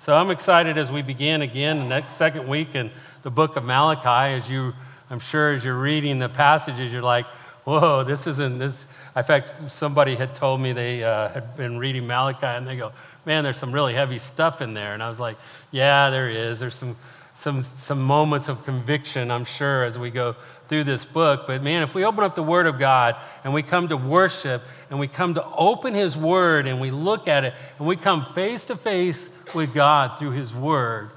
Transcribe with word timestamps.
So 0.00 0.16
I'm 0.16 0.30
excited 0.30 0.78
as 0.78 0.90
we 0.90 1.02
begin 1.02 1.42
again 1.42 1.78
the 1.78 1.84
next 1.84 2.14
second 2.14 2.48
week 2.48 2.74
in 2.74 2.90
the 3.22 3.30
book 3.30 3.56
of 3.56 3.66
Malachi. 3.66 4.34
As 4.34 4.50
you, 4.50 4.72
I'm 5.10 5.18
sure, 5.18 5.52
as 5.52 5.62
you're 5.62 5.78
reading 5.78 6.18
the 6.18 6.30
passages, 6.30 6.90
you're 6.90 7.02
like, 7.02 7.26
"Whoa, 7.66 8.02
this 8.02 8.26
isn't 8.26 8.58
this." 8.58 8.86
In 9.14 9.22
fact, 9.24 9.70
somebody 9.70 10.14
had 10.14 10.34
told 10.34 10.62
me 10.62 10.72
they 10.72 11.04
uh, 11.04 11.28
had 11.28 11.54
been 11.54 11.76
reading 11.76 12.06
Malachi, 12.06 12.46
and 12.46 12.66
they 12.66 12.78
go, 12.78 12.92
"Man, 13.26 13.44
there's 13.44 13.58
some 13.58 13.72
really 13.72 13.92
heavy 13.92 14.16
stuff 14.16 14.62
in 14.62 14.72
there." 14.72 14.94
And 14.94 15.02
I 15.02 15.10
was 15.10 15.20
like, 15.20 15.36
"Yeah, 15.70 16.08
there 16.08 16.30
is. 16.30 16.60
There's 16.60 16.76
some." 16.76 16.96
Some, 17.40 17.62
some 17.62 18.02
moments 18.02 18.48
of 18.48 18.64
conviction, 18.66 19.30
I'm 19.30 19.46
sure, 19.46 19.84
as 19.84 19.98
we 19.98 20.10
go 20.10 20.34
through 20.68 20.84
this 20.84 21.06
book. 21.06 21.46
But 21.46 21.62
man, 21.62 21.82
if 21.82 21.94
we 21.94 22.04
open 22.04 22.22
up 22.22 22.34
the 22.34 22.42
Word 22.42 22.66
of 22.66 22.78
God 22.78 23.16
and 23.44 23.54
we 23.54 23.62
come 23.62 23.88
to 23.88 23.96
worship 23.96 24.62
and 24.90 25.00
we 25.00 25.08
come 25.08 25.32
to 25.32 25.44
open 25.46 25.94
His 25.94 26.18
Word 26.18 26.66
and 26.66 26.82
we 26.82 26.90
look 26.90 27.28
at 27.28 27.44
it 27.44 27.54
and 27.78 27.88
we 27.88 27.96
come 27.96 28.26
face 28.26 28.66
to 28.66 28.76
face 28.76 29.30
with 29.54 29.72
God 29.72 30.18
through 30.18 30.32
His 30.32 30.52
Word 30.52 31.12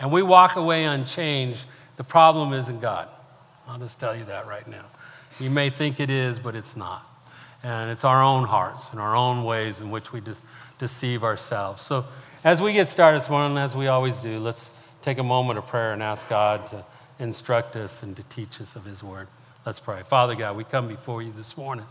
and 0.00 0.10
we 0.10 0.22
walk 0.22 0.56
away 0.56 0.84
unchanged, 0.84 1.66
the 1.98 2.04
problem 2.04 2.54
isn't 2.54 2.80
God. 2.80 3.06
I'll 3.68 3.78
just 3.78 4.00
tell 4.00 4.16
you 4.16 4.24
that 4.24 4.46
right 4.46 4.66
now. 4.66 4.86
You 5.38 5.50
may 5.50 5.68
think 5.68 6.00
it 6.00 6.08
is, 6.08 6.38
but 6.38 6.56
it's 6.56 6.78
not. 6.78 7.06
And 7.62 7.90
it's 7.90 8.04
our 8.04 8.22
own 8.22 8.44
hearts 8.44 8.88
and 8.90 8.98
our 8.98 9.14
own 9.14 9.44
ways 9.44 9.82
in 9.82 9.90
which 9.90 10.14
we 10.14 10.20
de- 10.20 10.34
deceive 10.78 11.24
ourselves. 11.24 11.82
So, 11.82 12.06
as 12.42 12.62
we 12.62 12.72
get 12.72 12.88
started 12.88 13.20
this 13.20 13.28
morning, 13.28 13.58
as 13.58 13.76
we 13.76 13.88
always 13.88 14.22
do, 14.22 14.38
let's 14.38 14.70
take 15.08 15.16
a 15.16 15.22
moment 15.22 15.58
of 15.58 15.66
prayer 15.66 15.94
and 15.94 16.02
ask 16.02 16.28
God 16.28 16.68
to 16.68 16.84
instruct 17.18 17.76
us 17.76 18.02
and 18.02 18.14
to 18.14 18.22
teach 18.24 18.60
us 18.60 18.76
of 18.76 18.84
His 18.84 19.02
Word. 19.02 19.26
Let's 19.64 19.80
pray. 19.80 20.02
Father 20.02 20.34
God, 20.34 20.54
we 20.54 20.64
come 20.64 20.86
before 20.86 21.22
you 21.22 21.32
this 21.32 21.56
morning. 21.56 21.86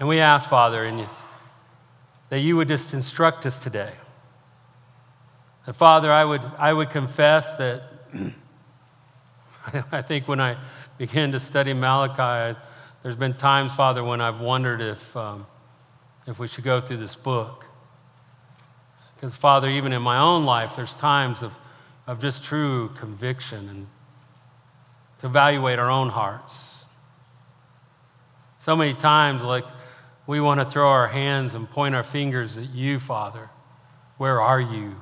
And 0.00 0.08
we 0.08 0.18
ask, 0.18 0.48
Father, 0.48 0.82
in 0.82 0.98
you, 0.98 1.06
that 2.30 2.40
you 2.40 2.56
would 2.56 2.66
just 2.66 2.94
instruct 2.94 3.46
us 3.46 3.60
today. 3.60 3.92
That, 5.66 5.74
Father, 5.74 6.10
I 6.10 6.24
would, 6.24 6.42
I 6.58 6.72
would 6.72 6.90
confess 6.90 7.56
that 7.58 7.84
I 9.92 10.02
think 10.02 10.26
when 10.26 10.40
I 10.40 10.56
began 10.98 11.30
to 11.30 11.38
study 11.38 11.74
Malachi, 11.74 12.58
there's 13.04 13.14
been 13.14 13.34
times, 13.34 13.72
Father, 13.72 14.02
when 14.02 14.20
I've 14.20 14.40
wondered 14.40 14.80
if, 14.80 15.16
um, 15.16 15.46
if 16.26 16.40
we 16.40 16.48
should 16.48 16.64
go 16.64 16.80
through 16.80 16.96
this 16.96 17.14
book. 17.14 17.66
Because, 19.22 19.36
Father, 19.36 19.70
even 19.70 19.94
in 19.94 20.02
my 20.02 20.18
own 20.18 20.44
life, 20.44 20.76
there's 20.76 20.92
times 20.92 21.42
of 21.42 21.56
of 22.06 22.20
just 22.20 22.42
true 22.42 22.90
conviction 22.96 23.68
and 23.68 23.86
to 25.18 25.26
evaluate 25.26 25.78
our 25.78 25.90
own 25.90 26.08
hearts. 26.08 26.86
So 28.58 28.76
many 28.76 28.94
times, 28.94 29.42
like, 29.42 29.64
we 30.26 30.40
want 30.40 30.60
to 30.60 30.66
throw 30.66 30.88
our 30.88 31.08
hands 31.08 31.54
and 31.54 31.68
point 31.68 31.94
our 31.94 32.04
fingers 32.04 32.56
at 32.56 32.70
you, 32.74 32.98
Father. 32.98 33.50
Where 34.18 34.40
are 34.40 34.60
you? 34.60 34.94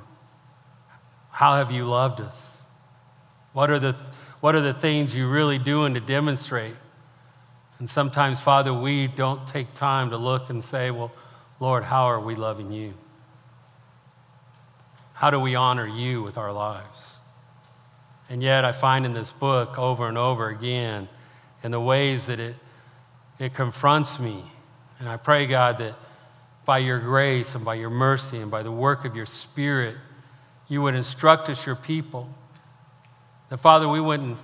How 1.31 1.57
have 1.57 1.71
you 1.71 1.85
loved 1.85 2.21
us? 2.21 2.65
What 3.53 3.71
are 3.71 3.79
the, 3.79 3.95
what 4.41 4.55
are 4.55 4.61
the 4.61 4.75
things 4.75 5.17
you're 5.17 5.29
really 5.29 5.59
doing 5.59 5.95
to 5.95 6.01
demonstrate? 6.01 6.75
And 7.79 7.89
sometimes, 7.89 8.41
Father, 8.41 8.73
we 8.73 9.09
don't 9.09 9.47
take 9.47 9.73
time 9.75 10.11
to 10.11 10.17
look 10.17 10.51
and 10.51 10.63
say, 10.63 10.91
Well, 10.91 11.13
Lord, 11.61 11.85
how 11.85 12.05
are 12.05 12.21
we 12.21 12.35
loving 12.35 12.73
you? 12.73 12.95
How 15.21 15.29
do 15.29 15.39
we 15.39 15.55
honor 15.55 15.87
you 15.87 16.23
with 16.23 16.39
our 16.39 16.51
lives? 16.51 17.21
And 18.31 18.43
yet, 18.43 18.65
I 18.65 18.73
find 18.73 19.05
in 19.05 19.13
this 19.13 19.31
book 19.31 19.79
over 19.79 20.09
and 20.09 20.17
over 20.17 20.49
again, 20.49 21.11
in 21.63 21.73
the 21.73 21.79
ways 21.79 22.25
that 22.25 22.41
it, 22.41 22.55
it 23.39 23.53
confronts 23.53 24.19
me. 24.19 24.43
And 24.99 25.07
I 25.07 25.19
pray, 25.19 25.45
God, 25.45 25.77
that 25.77 25.95
by 26.65 26.79
your 26.79 26.99
grace 26.99 27.55
and 27.55 27.63
by 27.63 27.75
your 27.75 27.91
mercy 27.91 28.39
and 28.39 28.51
by 28.51 28.63
the 28.63 28.73
work 28.73 29.05
of 29.05 29.15
your 29.15 29.27
Spirit, 29.27 29.95
you 30.69 30.81
would 30.81 30.95
instruct 30.95 31.51
us, 31.51 31.67
your 31.67 31.77
people. 31.77 32.27
That, 33.51 33.59
Father, 33.59 33.91
we 33.91 34.01
wouldn't, 34.01 34.39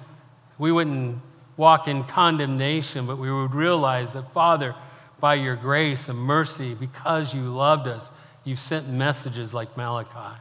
we 0.59 0.73
wouldn't 0.73 1.21
walk 1.57 1.89
in 1.89 2.05
condemnation, 2.05 3.07
but 3.07 3.17
we 3.17 3.33
would 3.33 3.55
realize 3.55 4.13
that, 4.13 4.31
Father, 4.31 4.75
by 5.21 5.37
your 5.37 5.57
grace 5.57 6.11
and 6.11 6.19
mercy, 6.19 6.75
because 6.75 7.35
you 7.35 7.45
loved 7.45 7.89
us, 7.89 8.11
you've 8.45 8.61
sent 8.61 8.91
messages 8.91 9.55
like 9.55 9.75
Malachi 9.79 10.39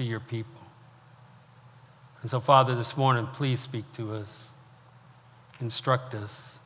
to 0.00 0.06
your 0.06 0.20
people. 0.20 0.62
And 2.22 2.30
so, 2.30 2.40
Father, 2.40 2.74
this 2.74 2.96
morning, 2.96 3.26
please 3.26 3.60
speak 3.60 3.84
to 3.92 4.14
us, 4.14 4.54
instruct 5.60 6.14
us, 6.14 6.58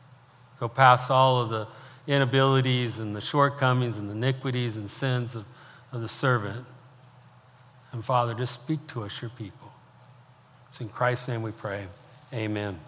go 0.61 0.69
past 0.69 1.11
all 1.11 1.41
of 1.41 1.49
the 1.49 1.67
inabilities 2.07 3.01
and 3.01 3.15
the 3.15 3.21
shortcomings 3.21 3.99
and 3.99 4.09
the 4.09 4.13
iniquities 4.13 4.77
and 4.77 4.89
sins 4.89 5.35
of, 5.35 5.47
of 5.91 6.01
the 6.01 6.07
servant. 6.07 6.65
And 7.91 8.05
Father, 8.05 8.35
just 8.35 8.55
speak 8.55 8.87
to 8.89 9.03
us, 9.03 9.21
your 9.21 9.33
people. 9.33 9.73
It's 10.69 10.81
in 10.81 10.89
Christ's 10.89 11.27
name 11.27 11.43
we 11.43 11.51
pray. 11.51 11.87
Amen. 12.33 12.79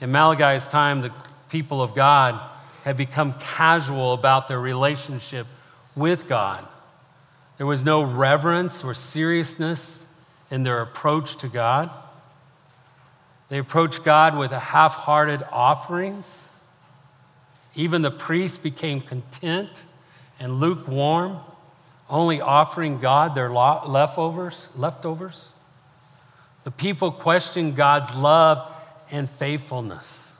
In 0.00 0.10
Malachi's 0.10 0.66
time, 0.66 1.02
the 1.02 1.14
people 1.50 1.80
of 1.80 1.94
God 1.94 2.40
had 2.82 2.96
become 2.96 3.34
casual 3.34 4.12
about 4.12 4.48
their 4.48 4.60
relationship 4.60 5.46
with 5.94 6.26
God. 6.26 6.66
There 7.62 7.68
was 7.68 7.84
no 7.84 8.02
reverence 8.02 8.82
or 8.82 8.92
seriousness 8.92 10.08
in 10.50 10.64
their 10.64 10.80
approach 10.80 11.36
to 11.36 11.46
God. 11.46 11.90
They 13.50 13.58
approached 13.58 14.02
God 14.02 14.36
with 14.36 14.50
half 14.50 14.94
hearted 14.94 15.44
offerings. 15.52 16.52
Even 17.76 18.02
the 18.02 18.10
priests 18.10 18.58
became 18.58 19.00
content 19.00 19.84
and 20.40 20.54
lukewarm, 20.58 21.38
only 22.10 22.40
offering 22.40 22.98
God 22.98 23.36
their 23.36 23.48
leftovers. 23.48 24.68
leftovers. 24.74 25.48
The 26.64 26.72
people 26.72 27.12
questioned 27.12 27.76
God's 27.76 28.12
love 28.16 28.68
and 29.08 29.30
faithfulness. 29.30 30.36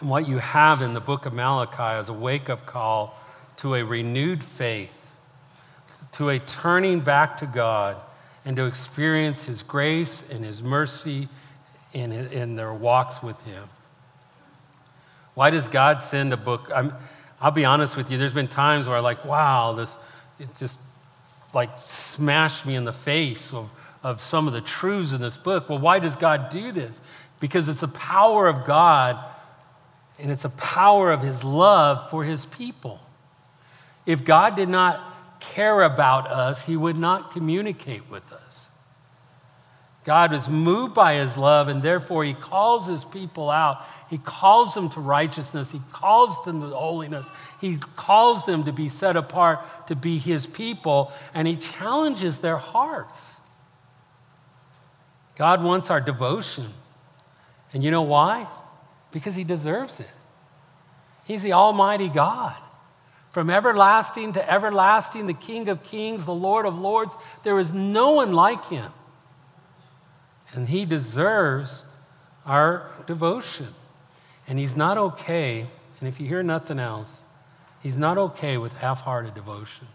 And 0.00 0.08
what 0.08 0.26
you 0.26 0.38
have 0.38 0.80
in 0.80 0.94
the 0.94 1.02
book 1.02 1.26
of 1.26 1.34
Malachi 1.34 2.00
is 2.00 2.08
a 2.08 2.14
wake 2.14 2.48
up 2.48 2.64
call 2.64 3.20
to 3.62 3.76
a 3.76 3.84
renewed 3.84 4.42
faith, 4.42 5.14
to 6.10 6.30
a 6.30 6.38
turning 6.40 6.98
back 6.98 7.36
to 7.36 7.46
God, 7.46 7.96
and 8.44 8.56
to 8.56 8.64
experience 8.66 9.44
His 9.44 9.62
grace 9.62 10.28
and 10.32 10.44
His 10.44 10.60
mercy 10.64 11.28
in, 11.92 12.10
in 12.10 12.56
their 12.56 12.74
walks 12.74 13.22
with 13.22 13.40
Him. 13.44 13.62
Why 15.34 15.50
does 15.50 15.68
God 15.68 16.02
send 16.02 16.32
a 16.32 16.36
book? 16.36 16.72
I'm, 16.74 16.92
I'll 17.40 17.52
be 17.52 17.64
honest 17.64 17.96
with 17.96 18.10
you, 18.10 18.18
there's 18.18 18.34
been 18.34 18.48
times 18.48 18.88
where 18.88 18.96
I'm 18.96 19.04
like, 19.04 19.24
wow, 19.24 19.74
this, 19.74 19.96
it 20.40 20.48
just 20.58 20.80
like 21.54 21.70
smashed 21.86 22.66
me 22.66 22.74
in 22.74 22.84
the 22.84 22.92
face 22.92 23.54
of, 23.54 23.70
of 24.02 24.20
some 24.20 24.48
of 24.48 24.54
the 24.54 24.60
truths 24.60 25.12
in 25.12 25.20
this 25.20 25.36
book. 25.36 25.68
Well, 25.68 25.78
why 25.78 26.00
does 26.00 26.16
God 26.16 26.50
do 26.50 26.72
this? 26.72 27.00
Because 27.38 27.68
it's 27.68 27.80
the 27.80 27.86
power 27.86 28.48
of 28.48 28.64
God 28.64 29.24
and 30.18 30.32
it's 30.32 30.44
a 30.44 30.50
power 30.50 31.12
of 31.12 31.22
His 31.22 31.44
love 31.44 32.10
for 32.10 32.24
His 32.24 32.44
people. 32.44 32.98
If 34.06 34.24
God 34.24 34.56
did 34.56 34.68
not 34.68 35.00
care 35.40 35.82
about 35.82 36.28
us, 36.28 36.64
he 36.66 36.76
would 36.76 36.96
not 36.96 37.32
communicate 37.32 38.08
with 38.10 38.32
us. 38.32 38.70
God 40.04 40.32
is 40.32 40.48
moved 40.48 40.94
by 40.94 41.14
his 41.14 41.38
love, 41.38 41.68
and 41.68 41.80
therefore 41.80 42.24
he 42.24 42.34
calls 42.34 42.88
his 42.88 43.04
people 43.04 43.50
out. 43.50 43.86
He 44.10 44.18
calls 44.18 44.74
them 44.74 44.88
to 44.90 45.00
righteousness. 45.00 45.70
He 45.70 45.80
calls 45.92 46.44
them 46.44 46.60
to 46.60 46.68
holiness. 46.74 47.28
He 47.60 47.76
calls 47.76 48.44
them 48.44 48.64
to 48.64 48.72
be 48.72 48.88
set 48.88 49.16
apart, 49.16 49.60
to 49.86 49.94
be 49.94 50.18
his 50.18 50.46
people, 50.46 51.12
and 51.34 51.46
he 51.46 51.54
challenges 51.56 52.38
their 52.38 52.56
hearts. 52.56 53.36
God 55.36 55.62
wants 55.62 55.88
our 55.88 56.00
devotion. 56.00 56.66
And 57.72 57.82
you 57.82 57.90
know 57.90 58.02
why? 58.02 58.48
Because 59.12 59.36
he 59.36 59.44
deserves 59.44 60.00
it. 60.00 60.10
He's 61.24 61.42
the 61.42 61.52
Almighty 61.52 62.08
God. 62.08 62.56
From 63.32 63.48
everlasting 63.48 64.34
to 64.34 64.50
everlasting, 64.50 65.26
the 65.26 65.32
King 65.32 65.70
of 65.70 65.82
kings, 65.82 66.26
the 66.26 66.34
Lord 66.34 66.66
of 66.66 66.78
lords, 66.78 67.16
there 67.44 67.58
is 67.58 67.72
no 67.72 68.10
one 68.10 68.32
like 68.32 68.66
him. 68.66 68.92
And 70.52 70.68
he 70.68 70.84
deserves 70.84 71.86
our 72.44 72.90
devotion. 73.06 73.68
And 74.46 74.58
he's 74.58 74.76
not 74.76 74.98
okay, 74.98 75.66
and 75.98 76.08
if 76.08 76.20
you 76.20 76.28
hear 76.28 76.42
nothing 76.42 76.78
else, 76.78 77.22
he's 77.82 77.96
not 77.96 78.18
okay 78.18 78.58
with 78.58 78.74
half 78.74 79.00
hearted 79.00 79.34
devotion. 79.34 79.86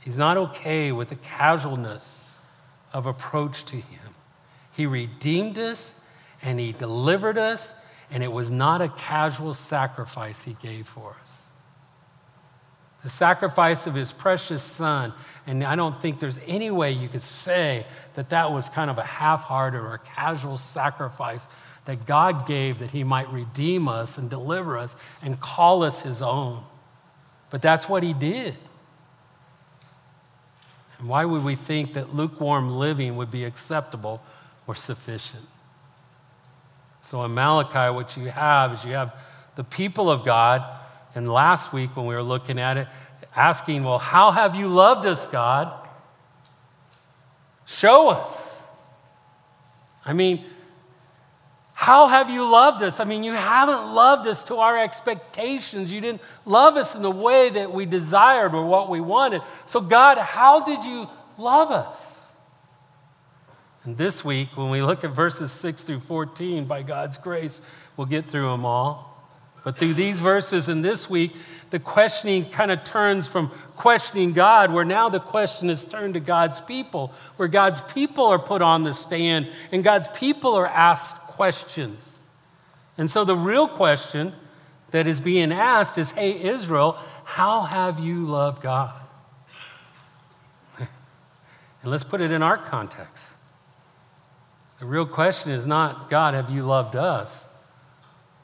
He's 0.00 0.16
not 0.16 0.38
okay 0.38 0.92
with 0.92 1.10
the 1.10 1.16
casualness 1.16 2.20
of 2.94 3.04
approach 3.04 3.66
to 3.66 3.76
him. 3.76 4.14
He 4.72 4.86
redeemed 4.86 5.58
us 5.58 6.00
and 6.40 6.58
he 6.58 6.72
delivered 6.72 7.36
us, 7.36 7.74
and 8.10 8.22
it 8.22 8.32
was 8.32 8.50
not 8.50 8.80
a 8.80 8.88
casual 8.88 9.52
sacrifice 9.52 10.42
he 10.42 10.54
gave 10.54 10.88
for 10.88 11.14
us 11.20 11.41
the 13.02 13.08
sacrifice 13.08 13.86
of 13.86 13.94
his 13.94 14.12
precious 14.12 14.62
son. 14.62 15.12
And 15.46 15.64
I 15.64 15.74
don't 15.74 16.00
think 16.00 16.20
there's 16.20 16.38
any 16.46 16.70
way 16.70 16.92
you 16.92 17.08
could 17.08 17.22
say 17.22 17.84
that 18.14 18.30
that 18.30 18.52
was 18.52 18.68
kind 18.68 18.90
of 18.90 18.98
a 18.98 19.02
half 19.02 19.42
hearted 19.42 19.78
or 19.78 19.94
a 19.94 19.98
casual 19.98 20.56
sacrifice 20.56 21.48
that 21.84 22.06
God 22.06 22.46
gave 22.46 22.78
that 22.78 22.92
he 22.92 23.02
might 23.02 23.28
redeem 23.32 23.88
us 23.88 24.18
and 24.18 24.30
deliver 24.30 24.78
us 24.78 24.94
and 25.22 25.40
call 25.40 25.82
us 25.82 26.02
his 26.02 26.22
own, 26.22 26.62
But 27.50 27.60
that's 27.60 27.88
what 27.88 28.02
he 28.02 28.12
did. 28.12 28.54
And 30.98 31.08
why 31.08 31.24
would 31.24 31.44
we 31.44 31.56
think 31.56 31.94
that 31.94 32.14
lukewarm 32.14 32.70
living 32.70 33.16
would 33.16 33.32
be 33.32 33.44
acceptable 33.44 34.22
or 34.68 34.76
sufficient? 34.76 35.44
So 37.02 37.24
in 37.24 37.34
Malachi, 37.34 37.92
what 37.92 38.16
you 38.16 38.26
have 38.26 38.74
is 38.74 38.84
you 38.84 38.92
have 38.92 39.12
the 39.56 39.64
people 39.64 40.08
of 40.08 40.24
God, 40.24 40.64
and 41.14 41.30
last 41.30 41.72
week 41.72 41.96
when 41.96 42.06
we 42.06 42.14
were 42.14 42.22
looking 42.22 42.58
at 42.58 42.76
it, 42.76 42.88
asking, 43.34 43.84
Well, 43.84 43.98
how 43.98 44.30
have 44.30 44.56
you 44.56 44.68
loved 44.68 45.06
us, 45.06 45.26
God? 45.26 45.72
Show 47.66 48.08
us. 48.08 48.66
I 50.04 50.12
mean, 50.12 50.44
how 51.74 52.06
have 52.06 52.30
you 52.30 52.48
loved 52.48 52.82
us? 52.82 53.00
I 53.00 53.04
mean, 53.04 53.24
you 53.24 53.32
haven't 53.32 53.92
loved 53.92 54.28
us 54.28 54.44
to 54.44 54.56
our 54.56 54.78
expectations. 54.78 55.92
You 55.92 56.00
didn't 56.00 56.20
love 56.44 56.76
us 56.76 56.94
in 56.94 57.02
the 57.02 57.10
way 57.10 57.50
that 57.50 57.72
we 57.72 57.86
desired 57.86 58.54
or 58.54 58.64
what 58.64 58.88
we 58.88 59.00
wanted. 59.00 59.42
So, 59.66 59.80
God, 59.80 60.18
how 60.18 60.60
did 60.64 60.84
you 60.84 61.08
love 61.38 61.70
us? 61.70 62.32
And 63.84 63.96
this 63.96 64.24
week, 64.24 64.56
when 64.56 64.70
we 64.70 64.80
look 64.80 65.02
at 65.02 65.10
verses 65.10 65.50
6 65.50 65.82
through 65.82 66.00
14, 66.00 66.66
by 66.66 66.82
God's 66.82 67.18
grace, 67.18 67.60
we'll 67.96 68.06
get 68.06 68.30
through 68.30 68.48
them 68.50 68.64
all. 68.64 69.11
But 69.64 69.78
through 69.78 69.94
these 69.94 70.20
verses 70.20 70.68
and 70.68 70.84
this 70.84 71.08
week, 71.08 71.32
the 71.70 71.78
questioning 71.78 72.44
kind 72.50 72.70
of 72.70 72.84
turns 72.84 73.28
from 73.28 73.48
questioning 73.76 74.32
God, 74.32 74.72
where 74.72 74.84
now 74.84 75.08
the 75.08 75.20
question 75.20 75.70
is 75.70 75.84
turned 75.84 76.14
to 76.14 76.20
God's 76.20 76.60
people, 76.60 77.12
where 77.36 77.48
God's 77.48 77.80
people 77.80 78.26
are 78.26 78.38
put 78.38 78.60
on 78.60 78.82
the 78.82 78.92
stand 78.92 79.48
and 79.70 79.82
God's 79.82 80.08
people 80.08 80.54
are 80.54 80.66
asked 80.66 81.16
questions. 81.16 82.20
And 82.98 83.10
so 83.10 83.24
the 83.24 83.36
real 83.36 83.68
question 83.68 84.32
that 84.90 85.06
is 85.06 85.20
being 85.20 85.52
asked 85.52 85.96
is 85.96 86.12
Hey, 86.12 86.42
Israel, 86.42 86.98
how 87.24 87.62
have 87.62 87.98
you 87.98 88.26
loved 88.26 88.62
God? 88.62 88.94
and 90.78 90.88
let's 91.84 92.04
put 92.04 92.20
it 92.20 92.30
in 92.30 92.42
our 92.42 92.58
context. 92.58 93.36
The 94.80 94.86
real 94.86 95.06
question 95.06 95.52
is 95.52 95.66
not, 95.66 96.10
God, 96.10 96.34
have 96.34 96.50
you 96.50 96.64
loved 96.64 96.96
us? 96.96 97.46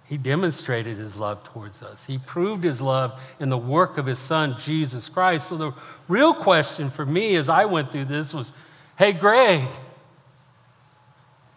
He 0.08 0.16
demonstrated 0.16 0.96
his 0.96 1.18
love 1.18 1.44
towards 1.44 1.82
us. 1.82 2.06
He 2.06 2.16
proved 2.16 2.64
his 2.64 2.80
love 2.80 3.22
in 3.38 3.50
the 3.50 3.58
work 3.58 3.98
of 3.98 4.06
his 4.06 4.18
son, 4.18 4.56
Jesus 4.58 5.06
Christ. 5.06 5.48
So, 5.48 5.56
the 5.56 5.72
real 6.08 6.32
question 6.32 6.88
for 6.88 7.04
me 7.04 7.36
as 7.36 7.50
I 7.50 7.66
went 7.66 7.92
through 7.92 8.06
this 8.06 8.32
was 8.32 8.54
hey, 8.96 9.12
Greg, 9.12 9.68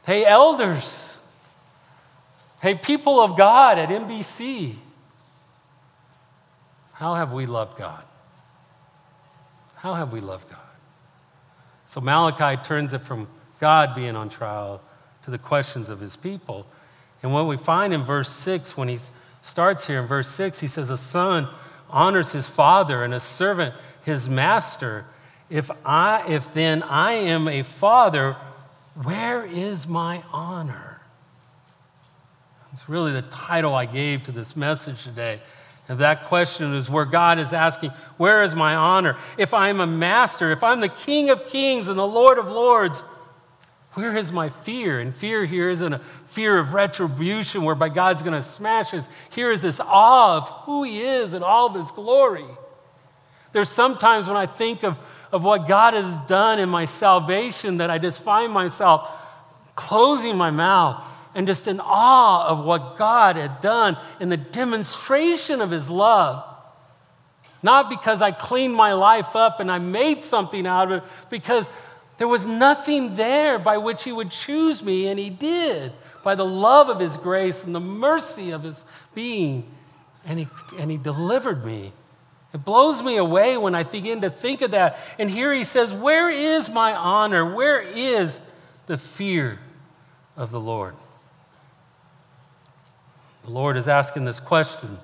hey, 0.06 0.26
elders, 0.26 1.18
hey, 2.62 2.76
people 2.76 3.22
of 3.22 3.38
God 3.38 3.80
at 3.80 3.88
NBC, 3.88 4.74
how 6.92 7.14
have 7.14 7.32
we 7.32 7.46
loved 7.46 7.78
God? 7.78 8.04
How 9.76 9.94
have 9.94 10.12
we 10.12 10.20
loved 10.20 10.50
God? 10.50 10.60
So, 11.86 12.02
Malachi 12.02 12.62
turns 12.62 12.94
it 12.94 13.00
from 13.00 13.30
God 13.62 13.96
being 13.96 14.18
on 14.18 14.28
trial 14.28 14.82
to 15.24 15.32
the 15.32 15.38
questions 15.38 15.90
of 15.90 16.02
his 16.02 16.18
people. 16.18 16.66
And 17.24 17.34
what 17.34 17.48
we 17.48 17.58
find 17.58 17.94
in 17.94 18.04
verse 18.04 18.30
6, 18.30 18.76
when 18.76 18.88
he 18.88 19.00
starts 19.42 19.88
here 19.88 20.02
in 20.02 20.08
verse 20.08 20.28
6, 20.30 20.60
he 20.60 20.68
says, 20.68 20.90
A 20.90 20.98
son 20.98 21.48
honors 21.90 22.32
his 22.32 22.48
father 22.48 23.04
and 23.04 23.14
a 23.14 23.20
servant 23.20 23.76
his 24.04 24.28
master. 24.28 25.06
If, 25.50 25.70
I, 25.86 26.26
if 26.28 26.54
then 26.54 26.82
I 26.84 27.14
am 27.14 27.48
a 27.48 27.64
father, 27.64 28.38
where 29.04 29.46
is 29.46 29.88
my 29.88 30.24
honor? 30.32 31.02
It's 32.74 32.88
really 32.88 33.12
the 33.12 33.24
title 33.24 33.76
I 33.76 33.86
gave 33.86 34.24
to 34.24 34.32
this 34.32 34.56
message 34.56 35.04
today. 35.04 35.42
And 35.90 36.00
that 36.00 36.26
question 36.26 36.74
is 36.74 36.90
where 36.90 37.06
God 37.06 37.38
is 37.38 37.52
asking, 37.52 37.90
Where 38.18 38.44
is 38.44 38.56
my 38.56 38.76
honor? 38.76 39.18
If 39.38 39.54
I'm 39.54 39.82
a 39.82 39.88
master, 39.88 40.52
if 40.52 40.64
I'm 40.64 40.80
the 40.80 40.90
King 40.90 41.30
of 41.30 41.48
kings 41.48 41.90
and 41.90 42.00
the 42.00 42.08
Lord 42.08 42.38
of 42.38 42.50
lords, 42.50 43.04
where 43.94 44.16
is 44.16 44.32
my 44.32 44.50
fear? 44.50 45.00
And 45.00 45.14
fear 45.14 45.46
here 45.46 45.70
isn't 45.70 45.94
a 45.94 46.00
fear 46.28 46.58
of 46.58 46.74
retribution 46.74 47.64
whereby 47.64 47.90
God's 47.90 48.24
going 48.24 48.40
to 48.40 48.42
smash 48.42 48.94
us. 48.94 49.10
Here 49.32 49.52
is 49.52 49.62
this 49.62 49.82
awe 49.82 50.38
of 50.38 50.48
who 50.66 50.84
He 50.84 51.02
is 51.02 51.34
and 51.34 51.44
all 51.44 51.68
of 51.68 51.76
His 51.76 51.92
glory. 51.92 52.46
There's 53.52 53.70
sometimes 53.70 54.28
when 54.28 54.38
I 54.38 54.46
think 54.46 54.84
of, 54.84 54.98
of 55.34 55.44
what 55.44 55.68
God 55.68 55.94
has 55.94 56.18
done 56.20 56.60
in 56.60 56.70
my 56.70 56.86
salvation 56.86 57.78
that 57.78 57.90
I 57.90 57.98
just 57.98 58.22
find 58.22 58.54
myself 58.54 59.10
closing 59.76 60.38
my 60.38 60.52
mouth 60.52 61.04
and 61.36 61.46
just 61.46 61.68
in 61.68 61.82
awe 61.82 62.48
of 62.48 62.64
what 62.64 62.98
God 62.98 63.36
had 63.36 63.60
done 63.60 63.98
in 64.22 64.30
the 64.30 64.38
demonstration 64.38 65.60
of 65.60 65.70
His 65.70 65.90
love. 65.90 66.46
Not 67.64 67.90
because 67.90 68.22
I 68.22 68.32
cleaned 68.32 68.74
my 68.74 68.94
life 68.94 69.36
up 69.36 69.60
and 69.60 69.70
I 69.70 69.80
made 69.80 70.24
something 70.24 70.66
out 70.66 70.92
of 70.92 71.04
it, 71.04 71.10
because 71.30 71.70
there 72.22 72.28
was 72.28 72.46
nothing 72.46 73.16
there 73.16 73.58
by 73.58 73.80
which 73.80 74.04
he 74.04 74.12
would 74.12 74.30
choose 74.30 74.84
me, 74.84 75.08
and 75.08 75.18
he 75.18 75.32
did 75.32 75.92
by 76.24 76.36
the 76.36 76.46
love 76.46 76.88
of 76.88 77.00
his 77.00 77.18
grace 77.18 77.64
and 77.64 77.74
the 77.74 77.80
mercy 77.80 78.52
of 78.52 78.62
his 78.62 78.86
being. 79.16 79.68
And 80.24 80.38
he, 80.38 80.48
and 80.78 80.92
he 80.92 80.98
delivered 80.98 81.66
me. 81.66 81.92
It 82.54 82.64
blows 82.64 83.02
me 83.02 83.18
away 83.18 83.58
when 83.58 83.74
I 83.74 83.82
begin 83.82 84.22
to 84.22 84.30
think 84.30 84.62
of 84.62 84.70
that. 84.70 85.00
And 85.18 85.32
here 85.32 85.52
he 85.52 85.64
says, 85.64 85.96
Where 85.96 86.30
is 86.30 86.70
my 86.70 86.94
honor? 86.94 87.56
Where 87.56 87.82
is 87.82 88.40
the 88.86 88.98
fear 88.98 89.58
of 90.38 90.52
the 90.52 90.60
Lord? 90.60 90.94
The 93.46 93.50
Lord 93.50 93.78
is 93.78 93.88
asking 93.88 94.26
this 94.26 94.40
question 94.40 95.00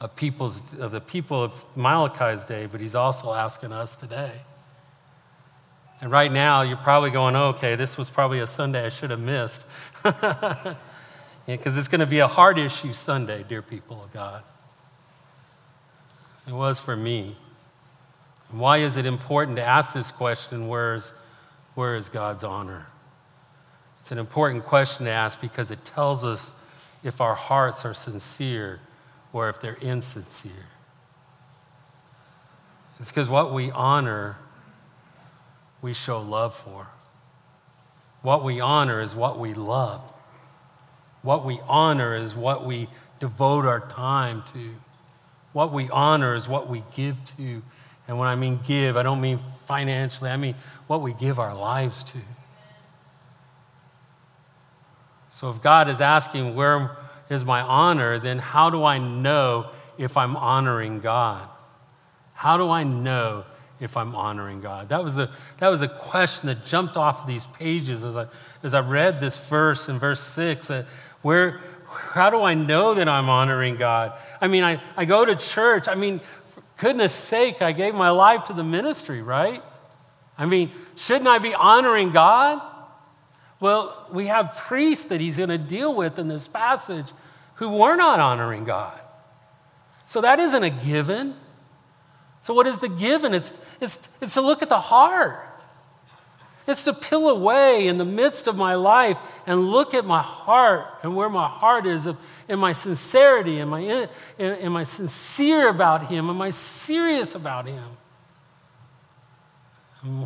of, 0.00 0.14
people's, 0.14 0.62
of 0.78 0.92
the 0.92 1.00
people 1.00 1.42
of 1.42 1.76
Malachi's 1.76 2.44
day, 2.44 2.66
but 2.66 2.80
he's 2.80 2.94
also 2.94 3.32
asking 3.32 3.72
us 3.72 3.96
today. 3.96 4.42
And 6.02 6.10
right 6.10 6.32
now, 6.32 6.62
you're 6.62 6.76
probably 6.76 7.10
going, 7.10 7.36
oh, 7.36 7.50
okay, 7.50 7.76
this 7.76 7.96
was 7.96 8.10
probably 8.10 8.40
a 8.40 8.46
Sunday 8.46 8.84
I 8.84 8.88
should 8.88 9.10
have 9.10 9.20
missed. 9.20 9.68
Because 10.02 10.16
yeah, 11.46 11.56
it's 11.56 11.86
going 11.86 12.00
to 12.00 12.06
be 12.06 12.18
a 12.18 12.26
hard 12.26 12.58
issue 12.58 12.92
Sunday, 12.92 13.44
dear 13.48 13.62
people 13.62 14.02
of 14.02 14.12
God. 14.12 14.42
It 16.48 16.52
was 16.52 16.80
for 16.80 16.96
me. 16.96 17.36
Why 18.50 18.78
is 18.78 18.96
it 18.96 19.06
important 19.06 19.58
to 19.58 19.62
ask 19.62 19.94
this 19.94 20.10
question 20.10 20.66
where 20.66 20.96
is, 20.96 21.14
where 21.76 21.94
is 21.94 22.08
God's 22.08 22.42
honor? 22.42 22.88
It's 24.00 24.10
an 24.10 24.18
important 24.18 24.64
question 24.64 25.06
to 25.06 25.12
ask 25.12 25.40
because 25.40 25.70
it 25.70 25.84
tells 25.84 26.24
us 26.24 26.50
if 27.04 27.20
our 27.20 27.36
hearts 27.36 27.84
are 27.84 27.94
sincere 27.94 28.80
or 29.32 29.48
if 29.48 29.60
they're 29.60 29.78
insincere. 29.80 30.66
It's 32.98 33.12
because 33.12 33.28
what 33.28 33.54
we 33.54 33.70
honor 33.70 34.36
we 35.82 35.92
show 35.92 36.22
love 36.22 36.54
for. 36.54 36.88
What 38.22 38.44
we 38.44 38.60
honor 38.60 39.02
is 39.02 39.14
what 39.16 39.38
we 39.38 39.52
love. 39.52 40.00
What 41.22 41.44
we 41.44 41.58
honor 41.68 42.14
is 42.14 42.34
what 42.34 42.64
we 42.64 42.88
devote 43.18 43.66
our 43.66 43.80
time 43.80 44.42
to. 44.52 44.74
What 45.52 45.72
we 45.72 45.90
honor 45.90 46.34
is 46.34 46.48
what 46.48 46.68
we 46.68 46.84
give 46.94 47.22
to. 47.36 47.62
And 48.08 48.18
when 48.18 48.28
I 48.28 48.36
mean 48.36 48.60
give, 48.64 48.96
I 48.96 49.02
don't 49.02 49.20
mean 49.20 49.40
financially, 49.66 50.30
I 50.30 50.36
mean 50.36 50.54
what 50.86 51.02
we 51.02 51.12
give 51.14 51.38
our 51.38 51.54
lives 51.54 52.04
to. 52.04 52.18
So 55.30 55.50
if 55.50 55.62
God 55.62 55.88
is 55.88 56.00
asking, 56.00 56.54
Where 56.54 56.96
is 57.28 57.44
my 57.44 57.60
honor? 57.60 58.18
then 58.18 58.38
how 58.38 58.70
do 58.70 58.84
I 58.84 58.98
know 58.98 59.70
if 59.98 60.16
I'm 60.16 60.36
honoring 60.36 61.00
God? 61.00 61.48
How 62.34 62.56
do 62.56 62.70
I 62.70 62.82
know 62.82 63.44
if 63.82 63.96
I'm 63.96 64.14
honoring 64.14 64.60
God? 64.60 64.88
That 64.88 65.02
was 65.02 65.14
the, 65.14 65.28
that 65.58 65.68
was 65.68 65.80
the 65.80 65.88
question 65.88 66.46
that 66.46 66.64
jumped 66.64 66.96
off 66.96 67.22
of 67.22 67.26
these 67.26 67.46
pages 67.46 68.04
as 68.04 68.16
I, 68.16 68.26
as 68.62 68.74
I 68.74 68.80
read 68.80 69.20
this 69.20 69.36
verse 69.48 69.88
in 69.88 69.98
verse 69.98 70.22
6. 70.22 70.70
Uh, 70.70 70.84
where, 71.22 71.60
how 71.88 72.30
do 72.30 72.42
I 72.42 72.54
know 72.54 72.94
that 72.94 73.08
I'm 73.08 73.28
honoring 73.28 73.76
God? 73.76 74.12
I 74.40 74.48
mean, 74.48 74.64
I, 74.64 74.80
I 74.96 75.04
go 75.04 75.24
to 75.24 75.36
church. 75.36 75.88
I 75.88 75.94
mean, 75.94 76.20
for 76.50 76.62
goodness 76.78 77.12
sake, 77.12 77.60
I 77.60 77.72
gave 77.72 77.94
my 77.94 78.10
life 78.10 78.44
to 78.44 78.52
the 78.52 78.64
ministry, 78.64 79.20
right? 79.20 79.62
I 80.38 80.46
mean, 80.46 80.70
shouldn't 80.96 81.28
I 81.28 81.38
be 81.38 81.54
honoring 81.54 82.10
God? 82.10 82.62
Well, 83.60 84.08
we 84.12 84.26
have 84.26 84.56
priests 84.56 85.06
that 85.06 85.20
he's 85.20 85.36
going 85.36 85.50
to 85.50 85.58
deal 85.58 85.94
with 85.94 86.18
in 86.18 86.28
this 86.28 86.48
passage 86.48 87.06
who 87.56 87.70
were 87.70 87.96
not 87.96 88.18
honoring 88.18 88.64
God. 88.64 89.00
So 90.04 90.20
that 90.22 90.40
isn't 90.40 90.62
a 90.62 90.70
given. 90.70 91.34
So, 92.42 92.52
what 92.54 92.66
is 92.66 92.78
the 92.78 92.88
given? 92.88 93.34
It's, 93.34 93.52
it's, 93.80 94.16
it's 94.20 94.34
to 94.34 94.40
look 94.40 94.62
at 94.62 94.68
the 94.68 94.80
heart. 94.80 95.48
It's 96.66 96.84
to 96.84 96.92
peel 96.92 97.28
away 97.28 97.86
in 97.86 97.98
the 97.98 98.04
midst 98.04 98.48
of 98.48 98.56
my 98.56 98.74
life 98.74 99.16
and 99.46 99.70
look 99.70 99.94
at 99.94 100.04
my 100.04 100.20
heart 100.20 100.86
and 101.04 101.14
where 101.14 101.28
my 101.28 101.46
heart 101.46 101.86
is. 101.86 102.08
Am 102.48 102.64
I 102.64 102.72
sincerity? 102.72 103.60
Am 103.60 103.72
I, 103.72 104.08
am 104.40 104.74
I 104.74 104.82
sincere 104.82 105.68
about 105.68 106.06
Him? 106.06 106.28
Am 106.28 106.42
I 106.42 106.50
serious 106.50 107.36
about 107.36 107.66
Him? 107.68 107.96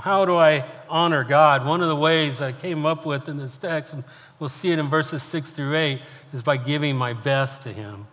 How 0.01 0.25
do 0.25 0.37
I 0.37 0.65
honor 0.89 1.23
God? 1.23 1.67
One 1.67 1.83
of 1.83 1.89
the 1.89 1.97
ways 1.97 2.41
I 2.41 2.53
came 2.53 2.87
up 2.87 3.05
with 3.05 3.29
in 3.29 3.37
this 3.37 3.59
text, 3.59 3.93
and 3.93 4.05
we'll 4.39 4.49
see 4.49 4.73
it 4.73 4.79
in 4.79 4.89
verses 4.89 5.23
6 5.23 5.51
through 5.51 5.77
8, 5.77 6.01
is 6.33 6.41
by 6.41 6.57
giving 6.57 6.97
my 6.97 7.13
best 7.13 7.63
to 7.65 7.73
Him. 7.75 8.07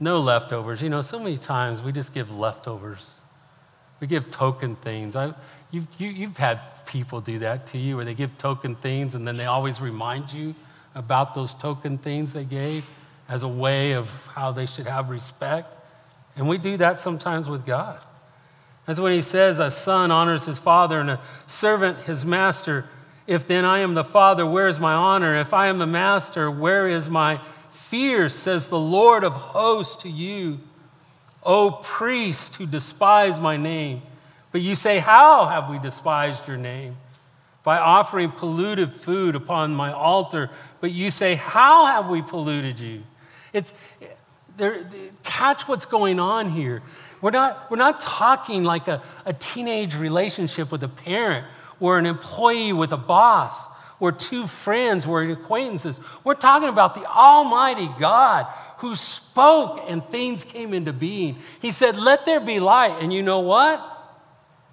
No 0.00 0.20
leftovers. 0.20 0.82
You 0.82 0.90
know, 0.90 1.02
so 1.02 1.18
many 1.18 1.38
times 1.38 1.82
we 1.82 1.92
just 1.92 2.14
give 2.14 2.36
leftovers. 2.36 3.14
We 4.00 4.06
give 4.06 4.30
token 4.30 4.76
things. 4.76 5.16
I, 5.16 5.34
you, 5.70 5.86
you, 5.98 6.08
you've 6.08 6.36
had 6.36 6.60
people 6.86 7.20
do 7.20 7.40
that 7.40 7.66
to 7.68 7.78
you 7.78 7.96
where 7.96 8.04
they 8.04 8.14
give 8.14 8.38
token 8.38 8.74
things 8.74 9.14
and 9.14 9.26
then 9.26 9.36
they 9.36 9.46
always 9.46 9.80
remind 9.80 10.32
you 10.32 10.54
about 10.94 11.34
those 11.34 11.52
token 11.52 11.98
things 11.98 12.32
they 12.32 12.44
gave 12.44 12.88
as 13.28 13.42
a 13.42 13.48
way 13.48 13.92
of 13.92 14.26
how 14.28 14.52
they 14.52 14.66
should 14.66 14.86
have 14.86 15.10
respect. 15.10 15.74
And 16.36 16.48
we 16.48 16.58
do 16.58 16.76
that 16.76 17.00
sometimes 17.00 17.48
with 17.48 17.66
God. 17.66 18.00
That's 18.86 19.00
when 19.00 19.12
he 19.12 19.20
says, 19.20 19.58
A 19.58 19.70
son 19.70 20.10
honors 20.10 20.46
his 20.46 20.58
father 20.58 21.00
and 21.00 21.10
a 21.10 21.20
servant 21.46 21.98
his 22.02 22.24
master. 22.24 22.86
If 23.26 23.46
then 23.46 23.66
I 23.66 23.80
am 23.80 23.92
the 23.92 24.04
father, 24.04 24.46
where 24.46 24.68
is 24.68 24.78
my 24.78 24.94
honor? 24.94 25.34
If 25.34 25.52
I 25.52 25.66
am 25.66 25.78
the 25.78 25.86
master, 25.86 26.50
where 26.50 26.88
is 26.88 27.10
my 27.10 27.40
fear? 27.88 28.28
Says 28.28 28.68
the 28.68 28.78
Lord 28.78 29.24
of 29.24 29.32
hosts 29.32 30.02
to 30.02 30.08
you, 30.08 30.60
O 31.42 31.70
priest 31.70 32.56
who 32.56 32.66
despise 32.66 33.40
my 33.40 33.56
name. 33.56 34.02
But 34.52 34.60
you 34.60 34.74
say, 34.74 34.98
How 34.98 35.46
have 35.46 35.70
we 35.70 35.78
despised 35.78 36.46
your 36.48 36.56
name? 36.56 36.96
By 37.64 37.78
offering 37.78 38.30
polluted 38.30 38.92
food 38.92 39.34
upon 39.34 39.74
my 39.74 39.92
altar. 39.92 40.50
But 40.80 40.92
you 40.92 41.10
say, 41.10 41.34
How 41.34 41.86
have 41.86 42.08
we 42.08 42.22
polluted 42.22 42.80
you? 42.80 43.02
It's, 43.52 43.72
there, 44.56 44.86
catch 45.22 45.68
what's 45.68 45.86
going 45.86 46.20
on 46.20 46.50
here. 46.50 46.82
We're 47.20 47.30
not, 47.30 47.70
we're 47.70 47.78
not 47.78 48.00
talking 48.00 48.64
like 48.64 48.88
a, 48.88 49.02
a 49.24 49.32
teenage 49.32 49.96
relationship 49.96 50.70
with 50.70 50.82
a 50.82 50.88
parent 50.88 51.46
or 51.80 51.98
an 51.98 52.06
employee 52.06 52.72
with 52.72 52.92
a 52.92 52.96
boss 52.96 53.67
or 54.00 54.12
two 54.12 54.46
friends 54.46 55.06
or 55.06 55.22
acquaintances. 55.22 56.00
We're 56.24 56.34
talking 56.34 56.68
about 56.68 56.94
the 56.94 57.04
Almighty 57.04 57.88
God 57.98 58.46
who 58.78 58.94
spoke 58.94 59.84
and 59.88 60.04
things 60.04 60.44
came 60.44 60.72
into 60.72 60.92
being. 60.92 61.36
He 61.60 61.70
said, 61.70 61.96
Let 61.96 62.24
there 62.24 62.40
be 62.40 62.60
light. 62.60 62.96
And 63.00 63.12
you 63.12 63.22
know 63.22 63.40
what? 63.40 63.82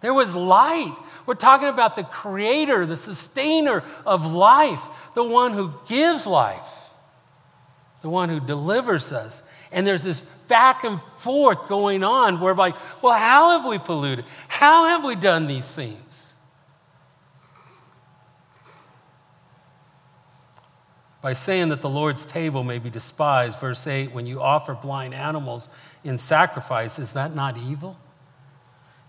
There 0.01 0.13
was 0.13 0.35
light. 0.35 0.95
We're 1.25 1.33
talking 1.33 1.69
about 1.69 1.95
the 1.95 2.03
creator, 2.03 2.85
the 2.85 2.97
sustainer 2.97 3.83
of 4.05 4.33
life, 4.33 4.81
the 5.15 5.23
one 5.23 5.53
who 5.53 5.73
gives 5.87 6.27
life, 6.27 6.89
the 8.03 8.09
one 8.09 8.29
who 8.29 8.39
delivers 8.39 9.11
us. 9.11 9.41
And 9.71 9.87
there's 9.87 10.03
this 10.03 10.19
back 10.47 10.83
and 10.83 11.01
forth 11.17 11.67
going 11.67 12.03
on 12.03 12.39
where, 12.39 12.53
like, 12.53 12.75
well, 13.01 13.17
how 13.17 13.57
have 13.57 13.67
we 13.67 13.79
polluted? 13.79 14.25
How 14.47 14.85
have 14.89 15.03
we 15.03 15.15
done 15.15 15.47
these 15.47 15.73
things? 15.73 16.24
By 21.25 21.33
saying 21.33 21.69
that 21.69 21.81
the 21.81 21.89
Lord's 21.89 22.23
table 22.23 22.63
may 22.63 22.77
be 22.77 22.91
despised, 22.91 23.59
verse 23.59 23.87
8, 23.87 24.11
when 24.11 24.27
you 24.27 24.43
offer 24.43 24.75
blind 24.75 25.15
animals 25.15 25.69
in 26.03 26.19
sacrifice, 26.19 26.99
is 26.99 27.13
that 27.13 27.33
not 27.33 27.57
evil? 27.57 27.99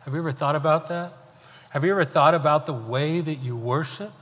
Have 0.00 0.14
you 0.14 0.20
ever 0.20 0.32
thought 0.32 0.56
about 0.56 0.88
that? 0.88 1.12
Have 1.68 1.85
you 1.85 1.90
ever 1.90 2.06
thought 2.06 2.35
about 2.35 2.64
the 2.64 2.73
way 2.73 3.20
that 3.20 3.35
you 3.35 3.54
worship? 3.54 4.12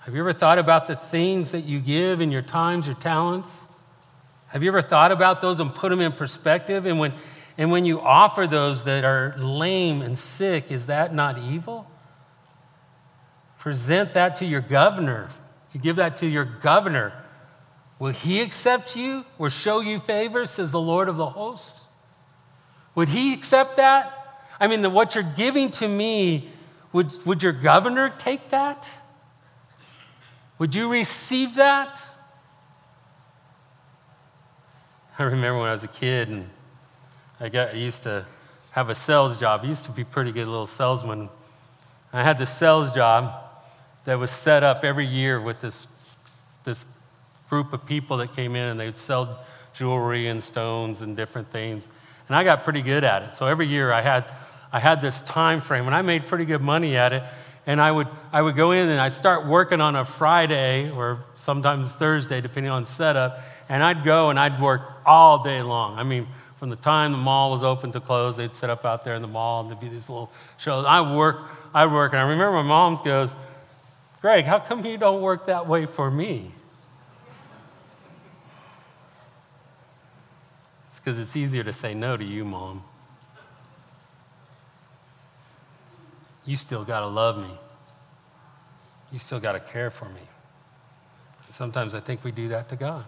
Have 0.00 0.12
you 0.12 0.20
ever 0.20 0.34
thought 0.34 0.58
about 0.58 0.88
the 0.88 0.94
things 0.94 1.52
that 1.52 1.60
you 1.60 1.80
give 1.80 2.20
in 2.20 2.30
your 2.30 2.42
times, 2.42 2.86
your 2.86 2.96
talents? 2.96 3.66
Have 4.48 4.62
you 4.62 4.68
ever 4.68 4.82
thought 4.82 5.10
about 5.10 5.40
those 5.40 5.58
and 5.58 5.74
put 5.74 5.88
them 5.88 6.02
in 6.02 6.12
perspective? 6.12 6.84
And 6.84 6.98
when, 6.98 7.14
and 7.56 7.70
when 7.70 7.86
you 7.86 7.98
offer 7.98 8.46
those 8.46 8.84
that 8.84 9.06
are 9.06 9.34
lame 9.38 10.02
and 10.02 10.18
sick, 10.18 10.70
is 10.70 10.84
that 10.84 11.14
not 11.14 11.38
evil? 11.38 11.90
Present 13.58 14.12
that 14.12 14.36
to 14.36 14.44
your 14.44 14.60
governor. 14.60 15.30
You 15.72 15.80
give 15.80 15.96
that 15.96 16.18
to 16.18 16.26
your 16.26 16.44
governor. 16.44 17.12
Will 17.98 18.12
he 18.12 18.40
accept 18.40 18.96
you 18.96 19.24
or 19.38 19.48
show 19.48 19.80
you 19.80 19.98
favor, 19.98 20.44
says 20.44 20.72
the 20.72 20.80
Lord 20.80 21.08
of 21.08 21.16
the 21.16 21.30
hosts? 21.30 21.84
Would 22.94 23.08
he 23.08 23.32
accept 23.32 23.76
that? 23.76 24.18
I 24.60 24.66
mean, 24.66 24.82
the, 24.82 24.90
what 24.90 25.14
you're 25.14 25.24
giving 25.24 25.70
to 25.72 25.88
me, 25.88 26.50
would, 26.92 27.24
would 27.24 27.42
your 27.42 27.52
governor 27.52 28.12
take 28.18 28.50
that? 28.50 28.88
Would 30.58 30.74
you 30.74 30.92
receive 30.92 31.54
that? 31.54 32.00
I 35.18 35.24
remember 35.24 35.60
when 35.60 35.68
I 35.68 35.72
was 35.72 35.84
a 35.84 35.88
kid 35.88 36.28
and 36.28 36.48
I, 37.40 37.48
got, 37.48 37.70
I 37.70 37.74
used 37.74 38.02
to 38.04 38.26
have 38.72 38.90
a 38.90 38.94
sales 38.94 39.38
job. 39.38 39.62
I 39.64 39.68
used 39.68 39.84
to 39.86 39.90
be 39.90 40.02
a 40.02 40.04
pretty 40.04 40.32
good 40.32 40.46
little 40.46 40.66
salesman. 40.66 41.30
I 42.12 42.22
had 42.22 42.38
the 42.38 42.46
sales 42.46 42.92
job 42.92 43.41
that 44.04 44.18
was 44.18 44.30
set 44.30 44.62
up 44.62 44.84
every 44.84 45.06
year 45.06 45.40
with 45.40 45.60
this, 45.60 45.86
this 46.64 46.86
group 47.48 47.72
of 47.72 47.84
people 47.86 48.16
that 48.18 48.34
came 48.34 48.56
in 48.56 48.68
and 48.68 48.80
they'd 48.80 48.98
sell 48.98 49.38
jewelry 49.74 50.28
and 50.28 50.42
stones 50.42 51.00
and 51.00 51.16
different 51.16 51.48
things. 51.50 51.88
And 52.28 52.36
I 52.36 52.44
got 52.44 52.64
pretty 52.64 52.82
good 52.82 53.04
at 53.04 53.22
it. 53.22 53.34
So 53.34 53.46
every 53.46 53.66
year 53.66 53.92
I 53.92 54.00
had 54.00 54.24
I 54.72 54.80
had 54.80 55.02
this 55.02 55.20
time 55.22 55.60
frame, 55.60 55.84
and 55.86 55.94
I 55.94 56.00
made 56.00 56.26
pretty 56.26 56.46
good 56.46 56.62
money 56.62 56.96
at 56.96 57.12
it. 57.12 57.22
And 57.66 57.80
I 57.80 57.92
would, 57.92 58.08
I 58.32 58.42
would 58.42 58.56
go 58.56 58.72
in 58.72 58.88
and 58.88 59.00
I'd 59.00 59.12
start 59.12 59.46
working 59.46 59.80
on 59.80 59.94
a 59.94 60.04
Friday 60.04 60.90
or 60.90 61.24
sometimes 61.34 61.92
Thursday, 61.92 62.40
depending 62.40 62.72
on 62.72 62.86
setup. 62.86 63.38
And 63.68 63.84
I'd 63.84 64.02
go 64.02 64.30
and 64.30 64.40
I'd 64.40 64.60
work 64.60 64.80
all 65.06 65.44
day 65.44 65.62
long. 65.62 65.96
I 65.96 66.02
mean, 66.02 66.26
from 66.56 66.70
the 66.70 66.76
time 66.76 67.12
the 67.12 67.18
mall 67.18 67.52
was 67.52 67.62
open 67.62 67.92
to 67.92 68.00
close, 68.00 68.36
they'd 68.36 68.56
set 68.56 68.68
up 68.68 68.84
out 68.84 69.04
there 69.04 69.14
in 69.14 69.22
the 69.22 69.28
mall 69.28 69.60
and 69.60 69.70
there'd 69.70 69.78
be 69.78 69.88
these 69.88 70.08
little 70.08 70.32
shows. 70.58 70.84
I 70.88 71.14
work, 71.14 71.50
I 71.72 71.86
work. 71.86 72.12
And 72.12 72.20
I 72.20 72.28
remember 72.28 72.54
my 72.54 72.62
mom 72.62 72.98
goes, 73.04 73.36
Greg, 74.22 74.44
how 74.44 74.58
come 74.58 74.84
you 74.86 74.96
don't 74.96 75.20
work 75.20 75.46
that 75.46 75.66
way 75.66 75.84
for 75.84 76.10
me? 76.10 76.52
It's 80.86 80.98
because 81.00 81.18
it's 81.18 81.36
easier 81.36 81.64
to 81.64 81.72
say 81.72 81.92
no 81.92 82.16
to 82.16 82.24
you, 82.24 82.44
mom. 82.44 82.84
you 86.44 86.56
still 86.56 86.84
got 86.84 87.00
to 87.00 87.06
love 87.06 87.38
me. 87.38 87.50
You 89.12 89.18
still 89.18 89.40
got 89.40 89.52
to 89.52 89.60
care 89.60 89.90
for 89.90 90.06
me. 90.06 90.20
And 91.46 91.54
sometimes 91.54 91.94
I 91.94 92.00
think 92.00 92.24
we 92.24 92.32
do 92.32 92.48
that 92.48 92.68
to 92.70 92.76
God. 92.76 93.04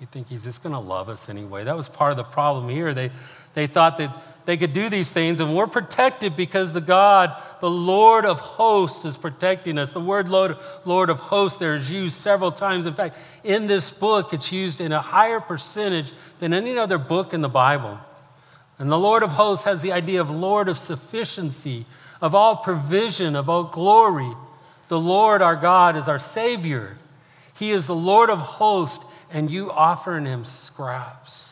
You 0.00 0.06
think 0.06 0.28
He's 0.28 0.44
just 0.44 0.62
going 0.62 0.74
to 0.74 0.78
love 0.78 1.08
us 1.08 1.28
anyway. 1.28 1.64
That 1.64 1.76
was 1.76 1.88
part 1.88 2.10
of 2.10 2.16
the 2.16 2.24
problem 2.24 2.68
here. 2.68 2.94
They, 2.94 3.10
they 3.54 3.66
thought 3.66 3.98
that 3.98 4.31
they 4.44 4.56
could 4.56 4.72
do 4.72 4.90
these 4.90 5.12
things, 5.12 5.40
and 5.40 5.54
we're 5.54 5.68
protected 5.68 6.34
because 6.34 6.72
the 6.72 6.80
God, 6.80 7.40
the 7.60 7.70
Lord 7.70 8.24
of 8.24 8.40
hosts, 8.40 9.04
is 9.04 9.16
protecting 9.16 9.78
us. 9.78 9.92
The 9.92 10.00
word 10.00 10.28
Lord, 10.28 10.56
Lord 10.84 11.10
of 11.10 11.20
hosts 11.20 11.58
there 11.58 11.76
is 11.76 11.92
used 11.92 12.16
several 12.16 12.50
times. 12.50 12.86
In 12.86 12.94
fact, 12.94 13.16
in 13.44 13.68
this 13.68 13.90
book, 13.90 14.32
it's 14.32 14.50
used 14.50 14.80
in 14.80 14.90
a 14.90 15.00
higher 15.00 15.38
percentage 15.38 16.12
than 16.40 16.52
any 16.52 16.76
other 16.76 16.98
book 16.98 17.32
in 17.32 17.40
the 17.40 17.48
Bible. 17.48 17.98
And 18.80 18.90
the 18.90 18.98
Lord 18.98 19.22
of 19.22 19.30
hosts 19.30 19.64
has 19.64 19.80
the 19.80 19.92
idea 19.92 20.20
of 20.20 20.28
Lord 20.28 20.68
of 20.68 20.76
sufficiency, 20.76 21.86
of 22.20 22.34
all 22.34 22.56
provision, 22.56 23.36
of 23.36 23.48
all 23.48 23.64
glory. 23.64 24.32
The 24.88 24.98
Lord 24.98 25.40
our 25.40 25.56
God 25.56 25.96
is 25.96 26.08
our 26.08 26.18
Savior. 26.18 26.96
He 27.56 27.70
is 27.70 27.86
the 27.86 27.94
Lord 27.94 28.28
of 28.28 28.40
hosts, 28.40 29.04
and 29.30 29.48
you 29.48 29.70
offering 29.70 30.24
him 30.24 30.44
scraps. 30.44 31.51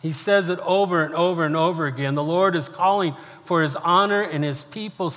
He 0.00 0.12
says 0.12 0.48
it 0.48 0.58
over 0.60 1.02
and 1.02 1.14
over 1.14 1.44
and 1.44 1.56
over 1.56 1.86
again. 1.86 2.14
The 2.14 2.22
Lord 2.22 2.54
is 2.54 2.68
calling 2.68 3.16
for 3.44 3.62
his 3.62 3.74
honor 3.76 4.22
and 4.22 4.44
his 4.44 4.62
people, 4.62 5.12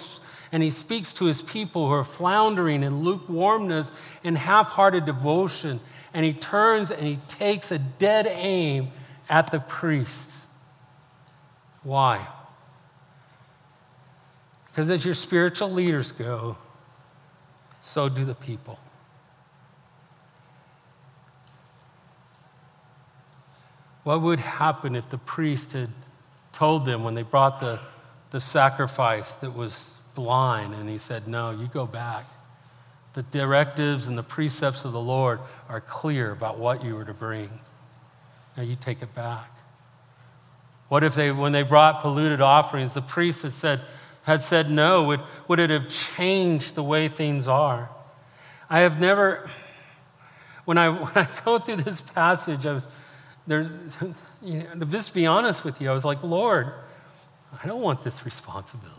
and 0.51 0.63
he 0.63 0.69
speaks 0.69 1.13
to 1.13 1.25
his 1.25 1.41
people 1.41 1.87
who 1.87 1.93
are 1.93 2.03
floundering 2.03 2.83
in 2.83 3.03
lukewarmness 3.03 3.91
and 4.23 4.37
half 4.37 4.69
hearted 4.69 5.05
devotion. 5.05 5.79
And 6.13 6.25
he 6.25 6.33
turns 6.33 6.91
and 6.91 7.05
he 7.05 7.19
takes 7.27 7.71
a 7.71 7.77
dead 7.77 8.27
aim 8.27 8.89
at 9.29 9.51
the 9.51 9.59
priests. 9.59 10.47
Why? 11.83 12.27
Because 14.67 14.89
as 14.89 15.05
your 15.05 15.13
spiritual 15.13 15.71
leaders 15.71 16.11
go, 16.11 16.57
so 17.81 18.09
do 18.09 18.25
the 18.25 18.35
people. 18.35 18.79
What 24.03 24.21
would 24.21 24.39
happen 24.39 24.95
if 24.95 25.09
the 25.09 25.17
priest 25.17 25.73
had 25.73 25.89
told 26.53 26.85
them 26.85 27.03
when 27.03 27.13
they 27.13 27.23
brought 27.23 27.59
the, 27.59 27.79
the 28.31 28.39
sacrifice 28.39 29.35
that 29.35 29.55
was 29.55 29.99
blind 30.15 30.73
and 30.73 30.89
he 30.89 30.97
said, 30.97 31.27
No, 31.27 31.51
you 31.51 31.67
go 31.67 31.85
back? 31.85 32.25
The 33.13 33.23
directives 33.23 34.07
and 34.07 34.17
the 34.17 34.23
precepts 34.23 34.85
of 34.85 34.93
the 34.93 34.99
Lord 34.99 35.39
are 35.67 35.81
clear 35.81 36.31
about 36.31 36.57
what 36.57 36.83
you 36.83 36.95
were 36.95 37.05
to 37.05 37.13
bring. 37.13 37.49
Now 38.55 38.63
you 38.63 38.75
take 38.75 39.01
it 39.01 39.13
back. 39.13 39.49
What 40.87 41.03
if 41.03 41.15
they, 41.15 41.31
when 41.31 41.51
they 41.51 41.63
brought 41.63 42.01
polluted 42.01 42.41
offerings, 42.41 42.93
the 42.93 43.01
priest 43.01 43.43
had 43.43 43.53
said, 43.53 43.81
had 44.23 44.43
said 44.43 44.69
no? 44.69 45.03
Would, 45.05 45.21
would 45.47 45.59
it 45.59 45.69
have 45.69 45.89
changed 45.89 46.75
the 46.75 46.83
way 46.83 47.07
things 47.07 47.47
are? 47.47 47.89
I 48.69 48.79
have 48.79 48.99
never, 48.99 49.49
when 50.65 50.77
I, 50.77 50.89
when 50.89 51.11
I 51.15 51.27
go 51.45 51.59
through 51.59 51.77
this 51.77 52.01
passage, 52.01 52.65
I 52.65 52.73
was, 52.73 52.87
there, 53.51 53.69
you 54.41 54.63
know, 54.63 54.79
to 54.79 54.85
just 54.85 55.13
be 55.13 55.25
honest 55.25 55.63
with 55.63 55.81
you, 55.81 55.89
I 55.89 55.93
was 55.93 56.05
like, 56.05 56.23
Lord, 56.23 56.71
I 57.61 57.67
don't 57.67 57.81
want 57.81 58.03
this 58.03 58.25
responsibility. 58.25 58.97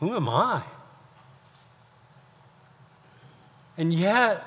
Who 0.00 0.16
am 0.16 0.28
I? 0.28 0.62
And 3.78 3.92
yet, 3.92 4.44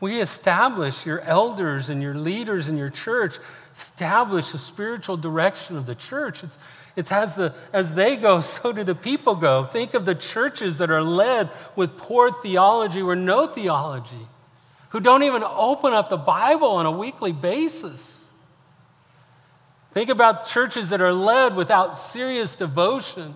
we 0.00 0.20
establish 0.20 1.04
your 1.04 1.20
elders 1.20 1.90
and 1.90 2.02
your 2.02 2.14
leaders 2.14 2.68
in 2.68 2.78
your 2.78 2.88
church, 2.88 3.38
establish 3.74 4.52
the 4.52 4.58
spiritual 4.58 5.16
direction 5.16 5.76
of 5.76 5.86
the 5.86 5.94
church. 5.94 6.42
It's, 6.42 6.58
it's 6.96 7.12
as, 7.12 7.34
the, 7.36 7.54
as 7.72 7.92
they 7.92 8.16
go, 8.16 8.40
so 8.40 8.72
do 8.72 8.82
the 8.82 8.94
people 8.94 9.34
go. 9.34 9.64
Think 9.64 9.94
of 9.94 10.06
the 10.06 10.14
churches 10.14 10.78
that 10.78 10.90
are 10.90 11.02
led 11.02 11.50
with 11.76 11.96
poor 11.96 12.32
theology 12.32 13.02
or 13.02 13.14
no 13.14 13.46
theology, 13.46 14.26
who 14.90 15.00
don't 15.00 15.22
even 15.22 15.42
open 15.42 15.92
up 15.92 16.08
the 16.08 16.16
Bible 16.16 16.68
on 16.68 16.86
a 16.86 16.90
weekly 16.90 17.32
basis. 17.32 18.26
Think 19.92 20.10
about 20.10 20.46
churches 20.46 20.90
that 20.90 21.00
are 21.00 21.12
led 21.12 21.56
without 21.56 21.98
serious 21.98 22.54
devotion, 22.54 23.34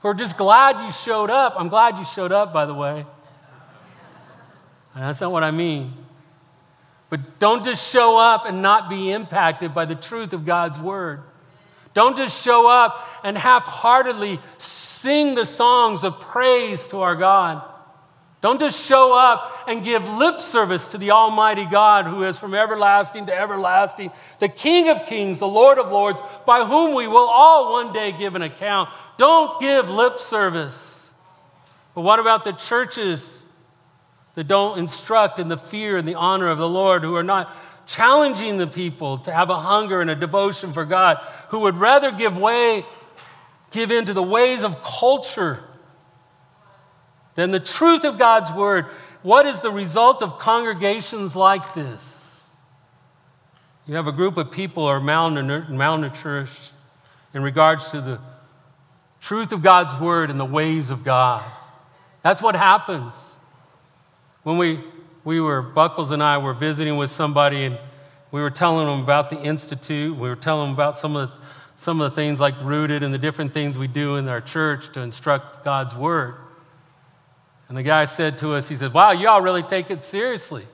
who 0.00 0.08
are 0.08 0.14
just 0.14 0.36
glad 0.36 0.84
you 0.84 0.90
showed 0.90 1.30
up. 1.30 1.54
I'm 1.56 1.68
glad 1.68 1.98
you 1.98 2.04
showed 2.04 2.32
up, 2.32 2.52
by 2.52 2.66
the 2.66 2.74
way. 2.74 3.06
And 4.94 5.04
that's 5.04 5.20
not 5.20 5.30
what 5.30 5.44
I 5.44 5.50
mean. 5.50 5.92
But 7.10 7.38
don't 7.38 7.64
just 7.64 7.90
show 7.90 8.18
up 8.18 8.44
and 8.46 8.60
not 8.60 8.88
be 8.88 9.10
impacted 9.12 9.72
by 9.72 9.84
the 9.84 9.94
truth 9.94 10.32
of 10.32 10.44
God's 10.44 10.78
word. 10.78 11.22
Don't 11.94 12.16
just 12.16 12.44
show 12.44 12.68
up 12.68 13.08
and 13.24 13.36
half 13.36 13.64
heartedly 13.64 14.40
sing 14.58 15.34
the 15.34 15.46
songs 15.46 16.04
of 16.04 16.20
praise 16.20 16.88
to 16.88 16.98
our 16.98 17.16
God. 17.16 17.62
Don't 18.40 18.60
just 18.60 18.86
show 18.86 19.12
up 19.12 19.64
and 19.66 19.82
give 19.82 20.08
lip 20.08 20.40
service 20.40 20.90
to 20.90 20.98
the 20.98 21.10
Almighty 21.10 21.64
God 21.64 22.06
who 22.06 22.22
is 22.22 22.38
from 22.38 22.54
everlasting 22.54 23.26
to 23.26 23.34
everlasting, 23.34 24.12
the 24.38 24.48
King 24.48 24.90
of 24.90 25.06
kings, 25.06 25.40
the 25.40 25.48
Lord 25.48 25.78
of 25.78 25.90
lords, 25.90 26.20
by 26.46 26.64
whom 26.64 26.94
we 26.94 27.08
will 27.08 27.26
all 27.26 27.72
one 27.72 27.92
day 27.92 28.12
give 28.12 28.36
an 28.36 28.42
account. 28.42 28.90
Don't 29.16 29.60
give 29.60 29.90
lip 29.90 30.18
service. 30.18 31.10
But 31.96 32.02
what 32.02 32.20
about 32.20 32.44
the 32.44 32.52
churches 32.52 33.42
that 34.36 34.46
don't 34.46 34.78
instruct 34.78 35.40
in 35.40 35.48
the 35.48 35.58
fear 35.58 35.96
and 35.96 36.06
the 36.06 36.14
honor 36.14 36.46
of 36.46 36.58
the 36.58 36.68
Lord, 36.68 37.02
who 37.02 37.16
are 37.16 37.24
not 37.24 37.50
challenging 37.88 38.56
the 38.56 38.68
people 38.68 39.18
to 39.18 39.32
have 39.32 39.50
a 39.50 39.58
hunger 39.58 40.00
and 40.00 40.10
a 40.10 40.14
devotion 40.14 40.72
for 40.72 40.84
God, 40.84 41.16
who 41.48 41.60
would 41.60 41.74
rather 41.74 42.12
give 42.12 42.38
way, 42.38 42.84
give 43.72 43.90
in 43.90 44.04
to 44.04 44.14
the 44.14 44.22
ways 44.22 44.62
of 44.62 44.80
culture 44.80 45.64
than 47.38 47.52
the 47.52 47.60
truth 47.60 48.02
of 48.02 48.18
God's 48.18 48.50
word. 48.50 48.86
What 49.22 49.46
is 49.46 49.60
the 49.60 49.70
result 49.70 50.24
of 50.24 50.40
congregations 50.40 51.36
like 51.36 51.72
this? 51.72 52.34
You 53.86 53.94
have 53.94 54.08
a 54.08 54.12
group 54.12 54.36
of 54.36 54.50
people 54.50 54.82
who 54.82 54.88
are 54.88 55.00
malnourished 55.00 56.70
in 57.32 57.42
regards 57.44 57.92
to 57.92 58.00
the 58.00 58.18
truth 59.20 59.52
of 59.52 59.62
God's 59.62 59.94
word 60.00 60.30
and 60.30 60.40
the 60.40 60.44
ways 60.44 60.90
of 60.90 61.04
God. 61.04 61.44
That's 62.24 62.42
what 62.42 62.56
happens. 62.56 63.14
When 64.42 64.58
we, 64.58 64.80
we 65.22 65.40
were, 65.40 65.62
Buckles 65.62 66.10
and 66.10 66.20
I 66.20 66.38
were 66.38 66.54
visiting 66.54 66.96
with 66.96 67.10
somebody 67.10 67.66
and 67.66 67.78
we 68.32 68.40
were 68.40 68.50
telling 68.50 68.88
them 68.88 68.98
about 68.98 69.30
the 69.30 69.40
Institute, 69.40 70.16
we 70.16 70.28
were 70.28 70.34
telling 70.34 70.70
them 70.70 70.74
about 70.74 70.98
some 70.98 71.14
of, 71.14 71.30
the, 71.30 71.36
some 71.76 72.00
of 72.00 72.10
the 72.10 72.16
things 72.16 72.40
like 72.40 72.60
Rooted 72.62 73.04
and 73.04 73.14
the 73.14 73.18
different 73.18 73.54
things 73.54 73.78
we 73.78 73.86
do 73.86 74.16
in 74.16 74.26
our 74.26 74.40
church 74.40 74.92
to 74.94 75.02
instruct 75.02 75.62
God's 75.62 75.94
Word. 75.94 76.34
And 77.68 77.76
the 77.76 77.82
guy 77.82 78.06
said 78.06 78.38
to 78.38 78.54
us, 78.54 78.68
he 78.68 78.76
said, 78.76 78.94
Wow, 78.94 79.12
y'all 79.12 79.40
really 79.40 79.62
take 79.62 79.90
it 79.90 80.02
seriously. 80.02 80.64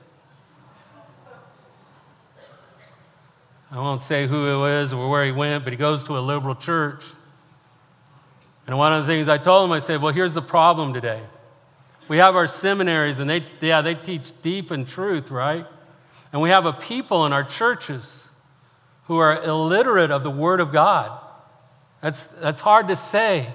I 3.71 3.79
won't 3.79 3.99
say 3.99 4.25
who 4.25 4.47
it 4.47 4.57
was 4.57 4.93
or 4.93 5.09
where 5.09 5.25
he 5.25 5.33
went, 5.33 5.65
but 5.65 5.73
he 5.73 5.77
goes 5.77 6.05
to 6.05 6.17
a 6.17 6.19
liberal 6.19 6.55
church. 6.55 7.03
And 8.67 8.77
one 8.77 8.93
of 8.93 9.05
the 9.05 9.11
things 9.11 9.27
I 9.27 9.37
told 9.37 9.69
him, 9.69 9.73
I 9.73 9.79
said, 9.79 10.01
Well, 10.01 10.13
here's 10.13 10.33
the 10.33 10.41
problem 10.41 10.93
today. 10.93 11.21
We 12.07 12.17
have 12.17 12.35
our 12.35 12.47
seminaries, 12.47 13.19
and 13.19 13.29
they, 13.29 13.43
yeah, 13.59 13.81
they 13.81 13.95
teach 13.95 14.31
deep 14.41 14.71
and 14.71 14.87
truth, 14.87 15.31
right? 15.31 15.65
And 16.31 16.41
we 16.41 16.49
have 16.49 16.65
a 16.65 16.73
people 16.73 17.25
in 17.25 17.33
our 17.33 17.43
churches 17.43 18.29
who 19.05 19.17
are 19.17 19.43
illiterate 19.43 20.11
of 20.11 20.23
the 20.23 20.29
Word 20.29 20.59
of 20.59 20.71
God. 20.71 21.19
That's, 22.01 22.27
that's 22.27 22.61
hard 22.61 22.87
to 22.89 22.95
say. 22.95 23.51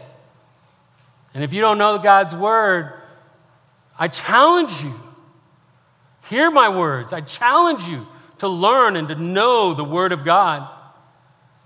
And 1.32 1.44
if 1.44 1.52
you 1.52 1.60
don't 1.60 1.78
know 1.78 1.98
God's 1.98 2.34
Word, 2.34 2.99
I 4.00 4.08
challenge 4.08 4.82
you. 4.82 4.94
Hear 6.30 6.50
my 6.50 6.70
words. 6.70 7.12
I 7.12 7.20
challenge 7.20 7.84
you 7.84 8.06
to 8.38 8.48
learn 8.48 8.96
and 8.96 9.06
to 9.08 9.14
know 9.14 9.74
the 9.74 9.84
Word 9.84 10.12
of 10.12 10.24
God. 10.24 10.66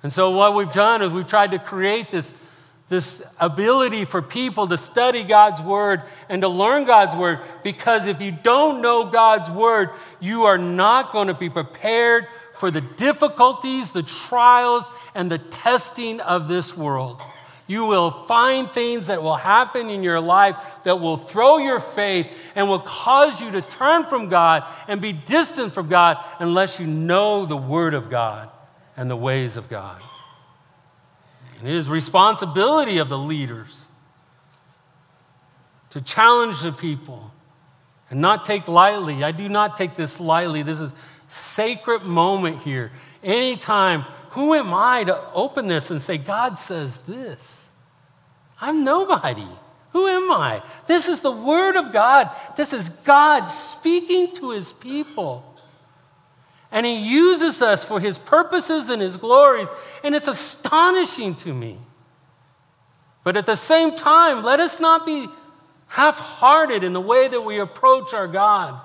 And 0.03 0.13
so, 0.13 0.33
what 0.33 0.55
we've 0.55 0.73
done 0.73 1.01
is 1.01 1.13
we've 1.13 1.27
tried 1.27 1.53
to 1.53 1.59
create 1.61 2.11
this 2.11 2.35
this 2.89 3.25
ability 3.41 4.05
for 4.05 4.21
people 4.21 4.69
to 4.69 4.77
study 4.77 5.23
God's 5.25 5.63
Word 5.63 6.03
and 6.29 6.43
to 6.43 6.49
learn 6.49 6.85
God's 6.85 7.17
Word 7.17 7.41
because 7.63 8.07
if 8.07 8.21
you 8.21 8.31
don't 8.31 8.83
know 8.83 9.07
God's 9.07 9.49
Word, 9.49 9.91
you 10.21 10.45
are 10.45 10.59
not 10.59 11.13
going 11.13 11.29
to 11.29 11.35
be 11.35 11.49
prepared 11.49 12.27
for 12.55 12.71
the 12.71 12.83
difficulties, 12.83 13.93
the 13.93 14.03
trials, 14.03 14.91
and 15.15 15.31
the 15.31 15.39
testing 15.39 16.21
of 16.21 16.49
this 16.49 16.77
world. 16.77 17.23
You 17.67 17.87
will 17.87 18.11
find 18.11 18.71
things 18.71 19.07
that 19.07 19.23
will 19.23 19.37
happen 19.37 19.89
in 19.89 20.03
your 20.03 20.21
life 20.21 20.57
that 20.85 21.01
will 21.01 21.17
throw 21.17 21.57
your 21.57 21.81
faith 21.81 22.31
and 22.55 22.69
will 22.69 22.81
cause 22.81 23.41
you 23.41 23.51
to 23.53 23.63
turn 23.63 24.05
from 24.05 24.29
God 24.29 24.65
and 24.87 25.01
be 25.01 25.13
distant 25.13 25.73
from 25.73 25.89
God 25.89 26.19
unless 26.39 26.79
you 26.79 26.87
know 26.87 27.47
the 27.47 27.57
Word 27.57 27.95
of 27.95 28.11
God 28.11 28.51
and 28.97 29.11
the 29.11 29.17
ways 29.17 29.57
of 29.57 29.71
God. 29.71 30.01
And 31.59 31.69
it 31.69 31.75
is 31.75 31.89
responsibility 31.89 32.99
of 32.99 33.09
the 33.09 33.19
leaders 33.19 33.89
to 35.91 36.03
challenge 36.03 36.61
the 36.61 36.73
people 36.73 37.33
and 38.11 38.21
not 38.21 38.45
take 38.45 38.69
lightly. 38.69 39.25
I 39.25 39.33
do 39.33 39.49
not 39.49 39.77
take 39.77 39.97
this 39.97 40.21
lightly. 40.21 40.63
This 40.63 40.81
is 40.81 40.93
sacred 41.29 42.03
moment 42.03 42.59
here. 42.59 42.93
Anytime, 43.23 44.05
who 44.35 44.53
am 44.55 44.75
I 44.75 45.05
to 45.05 45.33
open 45.33 45.69
this 45.69 45.93
and 45.93 46.03
say, 46.03 46.19
God 46.19 46.59
says 46.59 46.99
this? 46.99 47.71
I'm 48.61 48.83
nobody. 48.83 49.47
Who 49.93 50.09
am 50.09 50.29
I? 50.33 50.61
This 50.89 51.07
is 51.07 51.21
the 51.21 51.31
Word 51.31 51.77
of 51.77 51.93
God. 51.93 52.31
This 52.57 52.73
is 52.73 52.89
God 52.89 53.47
speaking 53.47 54.35
to 54.35 54.51
His 54.51 54.73
people. 54.73 55.45
And 56.73 56.85
He 56.85 56.97
uses 56.97 57.63
us 57.63 57.85
for 57.85 58.01
His 58.01 58.19
purposes 58.19 58.91
and 58.91 59.01
His 59.01 59.17
glories. 59.17 59.69
And 60.03 60.17
it's 60.17 60.27
astonishing 60.27 61.37
to 61.37 61.55
me. 61.55 61.79
But 63.23 63.37
at 63.37 63.47
the 63.47 63.55
same 63.55 63.95
time, 63.95 64.43
let 64.43 64.59
us 64.59 64.81
not 64.81 65.07
be 65.07 65.29
half 65.87 66.19
hearted 66.19 66.83
in 66.83 66.93
the 66.93 67.01
way 67.01 67.29
that 67.29 67.43
we 67.43 67.61
approach 67.61 68.13
our 68.13 68.27
God. 68.27 68.81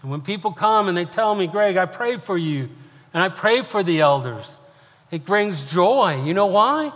And 0.00 0.10
when 0.10 0.22
people 0.22 0.52
come 0.52 0.88
and 0.88 0.96
they 0.96 1.04
tell 1.04 1.34
me, 1.34 1.46
Greg, 1.46 1.76
I 1.76 1.84
prayed 1.84 2.22
for 2.22 2.38
you 2.38 2.70
and 3.12 3.22
I 3.22 3.28
pray 3.28 3.62
for 3.62 3.82
the 3.82 4.00
elders, 4.00 4.58
it 5.10 5.24
brings 5.24 5.62
joy. 5.62 6.22
You 6.24 6.34
know 6.34 6.46
why? 6.46 6.92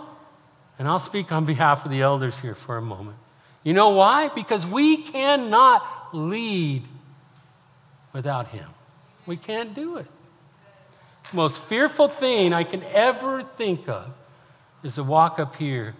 And 0.78 0.88
I'll 0.88 0.98
speak 0.98 1.32
on 1.32 1.44
behalf 1.44 1.84
of 1.84 1.90
the 1.90 2.02
elders 2.02 2.38
here 2.38 2.54
for 2.54 2.76
a 2.76 2.82
moment. 2.82 3.16
You 3.62 3.72
know 3.72 3.90
why? 3.90 4.28
Because 4.28 4.66
we 4.66 4.98
cannot 4.98 5.84
lead 6.12 6.82
without 8.12 8.48
Him. 8.48 8.68
We 9.26 9.36
can't 9.36 9.74
do 9.74 9.96
it. 9.96 10.06
The 11.30 11.36
most 11.36 11.60
fearful 11.62 12.08
thing 12.08 12.52
I 12.52 12.64
can 12.64 12.82
ever 12.92 13.42
think 13.42 13.88
of 13.88 14.12
is 14.82 14.96
to 14.96 15.02
walk 15.02 15.40
up 15.40 15.56
here 15.56 15.94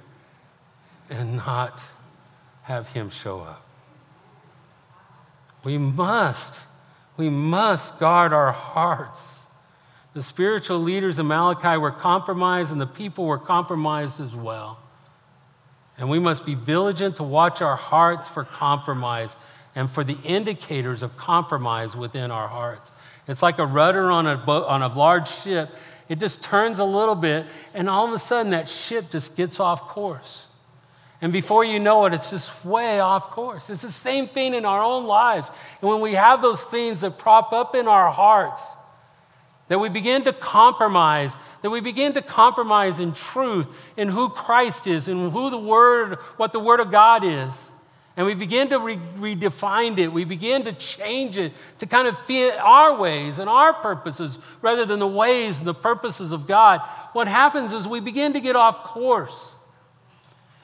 and 1.11 1.37
not 1.37 1.83
have 2.64 2.88
him 2.92 3.11
show 3.11 3.40
up. 3.40 3.62
We 5.64 5.79
must, 5.79 6.61
we 7.16 7.31
must 7.31 7.98
guard 7.98 8.33
our 8.33 8.53
hearts. 8.53 9.34
The 10.14 10.22
spiritual 10.22 10.79
leaders 10.79 11.18
of 11.18 11.27
Malachi 11.27 11.77
were 11.77 11.90
compromised, 11.90 12.70
and 12.70 12.81
the 12.81 12.87
people 12.87 13.27
were 13.27 13.38
compromised 13.38 14.20
as 14.20 14.35
well. 14.35 14.79
And 15.98 16.09
we 16.09 16.18
must 16.18 16.46
be 16.46 16.55
vigilant 16.55 17.16
to 17.16 17.24
watch 17.24 17.61
our 17.62 17.77
hearts 17.77 18.29
for 18.29 18.44
compromise 18.44 19.37
and 19.74 19.90
for 19.90 20.05
the 20.05 20.16
indicators 20.24 21.03
of 21.03 21.16
compromise 21.16 21.96
within 21.96 22.31
our 22.31 22.48
hearts. 22.48 22.92
It's 23.27 23.42
like 23.42 23.59
a 23.59 23.66
rudder 23.66 24.11
on 24.11 24.27
a, 24.27 24.37
boat, 24.37 24.66
on 24.66 24.83
a 24.83 24.88
large 24.88 25.29
ship. 25.29 25.70
It 26.09 26.20
just 26.20 26.44
turns 26.44 26.79
a 26.79 26.85
little 26.85 27.14
bit, 27.14 27.46
and 27.72 27.88
all 27.88 28.07
of 28.07 28.12
a 28.12 28.18
sudden 28.18 28.50
that 28.50 28.68
ship 28.68 29.11
just 29.11 29.37
gets 29.37 29.59
off 29.59 29.83
course. 29.88 30.48
And 31.22 31.33
before 31.33 31.64
you 31.64 31.81
know 31.81 32.05
it, 32.05 32.12
it's 32.12 32.31
just 32.31 32.64
way 32.64 33.00
off 33.00 33.31
course. 33.31 33.70
It's 33.70 33.83
the 33.83 33.90
same 33.90 34.29
thing 34.29 34.55
in 34.55 34.64
our 34.64 34.83
own 34.83 35.07
lives. 35.07 35.50
And 35.81 35.90
when 35.90 36.00
we 36.00 36.14
have 36.14 36.42
those 36.42 36.62
things 36.62 37.00
that 37.00 37.18
prop 37.18 37.53
up 37.53 37.74
in 37.74 37.88
our 37.88 38.11
hearts, 38.11 38.62
that 39.68 39.79
we 39.79 39.88
begin 39.88 40.24
to 40.24 40.33
compromise, 40.33 41.37
that 41.62 41.70
we 41.70 41.81
begin 41.81 42.12
to 42.14 42.22
compromise 42.22 43.00
in 43.00 43.12
truth, 43.12 43.68
in 43.96 44.09
who 44.09 44.29
Christ 44.29 44.87
is, 44.87 45.09
and 45.09 45.33
who 45.33 45.50
the 45.50 45.59
Word, 45.59 46.16
what 46.37 46.53
the 46.53 46.61
Word 46.61 46.81
of 46.81 46.90
God 46.90 47.24
is 47.24 47.72
and 48.16 48.27
we 48.27 48.35
begin 48.35 48.68
to 48.68 48.79
re- 48.79 48.96
redefine 49.18 49.98
it. 49.98 50.12
We 50.12 50.24
begin 50.24 50.64
to 50.64 50.72
change 50.72 51.37
it 51.37 51.53
to 51.79 51.87
kind 51.87 52.07
of 52.07 52.16
fit 52.20 52.57
our 52.59 52.96
ways 52.96 53.40
and 53.40 53.50
our 53.50 53.72
purposes 53.72 54.38
rather 54.62 54.87
than 54.87 55.00
the 55.00 55.07
ways 55.07 55.59
and 55.59 55.66
the 55.66 55.74
purposes 55.74 56.31
of 56.31 56.46
God. 56.46 56.81
What 57.12 57.27
happens 57.27 57.72
is 57.72 57.88
we 57.88 58.00
begin 58.00 58.35
to 58.35 58.40
get 58.40 58.55
off 58.55 58.85
course. 58.85 59.57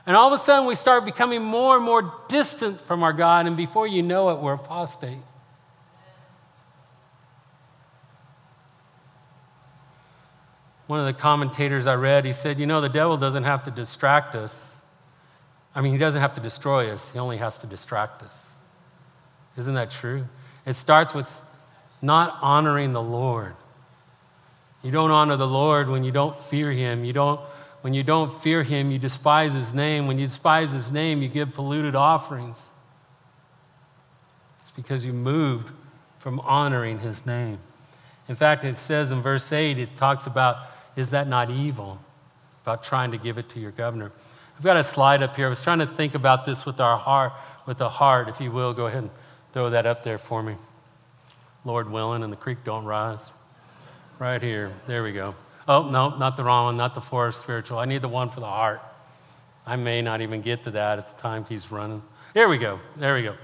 And 0.07 0.17
all 0.17 0.33
of 0.33 0.33
a 0.33 0.43
sudden, 0.43 0.67
we 0.67 0.77
start 0.77 1.05
becoming 1.05 1.43
more 1.43 1.77
and 1.77 1.85
more 1.85 2.15
distant 2.29 2.81
from 2.81 3.03
our 3.03 3.13
God, 3.13 3.47
and 3.47 3.57
before 3.57 3.87
you 3.87 4.03
know 4.03 4.31
it, 4.31 4.39
we're 4.39 4.55
apostate. 4.55 5.19
One 10.91 10.99
of 10.99 11.07
the 11.07 11.13
commentators 11.13 11.87
I 11.87 11.95
read, 11.95 12.25
he 12.25 12.33
said, 12.33 12.59
You 12.59 12.67
know, 12.67 12.81
the 12.81 12.89
devil 12.89 13.17
doesn't 13.17 13.45
have 13.45 13.63
to 13.63 13.71
distract 13.71 14.35
us. 14.35 14.83
I 15.73 15.83
mean, 15.83 15.93
he 15.93 15.99
doesn't 15.99 16.21
have 16.21 16.33
to 16.33 16.41
destroy 16.41 16.91
us, 16.91 17.13
he 17.13 17.19
only 17.21 17.37
has 17.37 17.59
to 17.59 17.69
distract 17.69 18.25
us. 18.25 18.59
Isn't 19.57 19.75
that 19.75 19.93
true? 19.93 20.25
It 20.67 20.75
starts 20.75 21.15
with 21.15 21.31
not 22.03 22.37
honoring 22.43 22.93
the 22.93 23.01
Lord. 23.01 23.55
You 24.83 24.91
don't 24.91 25.13
honor 25.13 25.37
the 25.37 25.47
Lord 25.47 25.89
when 25.89 26.03
you 26.03 26.11
don't 26.11 26.37
fear 26.37 26.73
him. 26.73 27.05
You 27.05 27.13
don't, 27.13 27.39
when 27.83 27.95
you 27.95 28.03
don't 28.03 28.35
fear 28.43 28.65
him, 28.65 28.91
you 28.91 28.99
despise 28.99 29.53
his 29.53 29.73
name. 29.73 30.09
When 30.09 30.19
you 30.19 30.27
despise 30.27 30.73
his 30.73 30.91
name, 30.91 31.23
you 31.23 31.29
give 31.29 31.55
polluted 31.55 31.95
offerings. 31.95 32.69
It's 34.61 34.73
because 34.73 35.05
you 35.05 35.13
moved 35.13 35.73
from 36.19 36.41
honoring 36.41 36.99
his 36.99 37.27
name. 37.27 37.61
In 38.29 38.35
fact, 38.35 38.65
it 38.65 38.77
says 38.77 39.13
in 39.13 39.21
verse 39.21 39.53
8, 39.53 39.79
it 39.79 39.95
talks 39.95 40.27
about, 40.27 40.67
is 40.97 41.11
that 41.11 41.29
not 41.29 41.51
evil? 41.51 41.99
About 42.63 42.85
trying 42.85 43.13
to 43.13 43.19
give 43.19 43.39
it 43.39 43.49
to 43.51 43.61
your 43.61 43.71
governor. 43.71 44.13
I've 44.57 44.65
got 44.65 44.77
a 44.77 44.85
slide 44.85 45.23
up 45.23 45.37
here. 45.37 45.47
I 45.47 45.49
was 45.49 45.63
trying 45.63 45.79
to 45.79 45.87
think 45.87 46.15
about 46.15 46.45
this 46.45 46.67
with 46.67 46.81
our 46.81 46.97
heart, 46.97 47.33
with 47.67 47.79
the 47.79 47.89
heart, 47.89 48.29
if 48.29 48.41
you 48.41 48.51
will. 48.51 48.75
Go 48.75 48.87
ahead 48.87 49.05
and 49.05 49.11
throw 49.53 49.71
that 49.71 49.87
up 49.87 50.05
there 50.05 50.19
for 50.19 50.43
me. 50.43 50.57
Lord 51.65 51.91
willing, 51.91 52.23
and 52.23 52.33
the 52.33 52.37
creek 52.37 52.59
don't 52.65 52.85
rise. 52.85 53.31
Right 54.19 54.43
here. 54.43 54.71
There 54.87 55.03
we 55.03 55.13
go. 55.13 55.35
Oh, 55.67 55.89
no, 55.89 56.17
not 56.17 56.37
the 56.37 56.45
wrong 56.45 56.67
one, 56.67 56.77
not 56.77 56.95
the 56.95 57.01
forest 57.01 57.41
spiritual. 57.41 57.79
I 57.79 57.87
need 57.87 58.03
the 58.03 58.09
one 58.09 58.29
for 58.29 58.41
the 58.41 58.47
heart. 58.47 58.83
I 59.67 59.77
may 59.77 60.03
not 60.03 60.21
even 60.21 60.43
get 60.43 60.65
to 60.65 60.73
that 60.73 60.99
at 60.99 61.17
the 61.17 61.23
time 61.23 61.45
he's 61.49 61.71
running. 61.71 62.03
There 62.35 62.49
we 62.49 62.59
go. 62.59 62.81
There 62.97 63.15
we 63.15 63.23
go. 63.23 63.37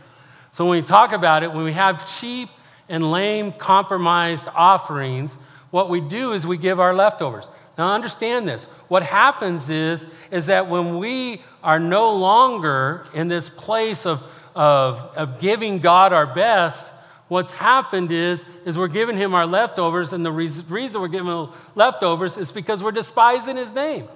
So 0.53 0.65
when 0.65 0.79
we 0.79 0.83
talk 0.83 1.13
about 1.13 1.43
it, 1.43 1.53
when 1.53 1.65
we 1.65 1.73
have 1.73 2.07
cheap 2.19 2.49
and 2.89 3.11
lame 3.11 3.53
compromised 3.53 4.49
offerings, 4.55 5.37
what 5.71 5.91
we 5.91 6.01
do 6.01 6.33
is 6.33 6.47
we 6.47 6.57
give 6.59 6.81
our 6.81 6.95
leftovers. 6.95 7.49
Now 7.77 7.93
understand 7.93 8.49
this. 8.49 8.65
What 8.89 9.03
happens 9.03 9.69
is, 9.69 10.07
is 10.31 10.47
that 10.47 10.69
when 10.69 10.99
we 10.99 11.43
are 11.63 11.79
no 11.79 12.17
longer 12.17 13.05
in 13.13 13.29
this 13.29 13.49
place 13.49 14.07
of, 14.07 14.23
of, 14.55 14.99
of 15.17 15.41
giving 15.41 15.81
God 15.81 16.13
our 16.13 16.27
best, 16.27 16.93
what's 17.29 17.53
happened 17.53 18.13
is, 18.13 18.47
is 18.65 18.79
we're 18.79 18.89
giving 18.89 19.17
him 19.17 19.35
our 19.35 19.47
leftovers, 19.47 20.13
and 20.13 20.25
the 20.25 20.33
reason 20.33 21.01
we're 21.01 21.09
giving 21.09 21.27
him 21.27 21.49
leftovers 21.75 22.39
is 22.39 22.51
because 22.51 22.83
we're 22.83 22.93
despising 22.93 23.57
his 23.57 23.75
name. 23.75 24.09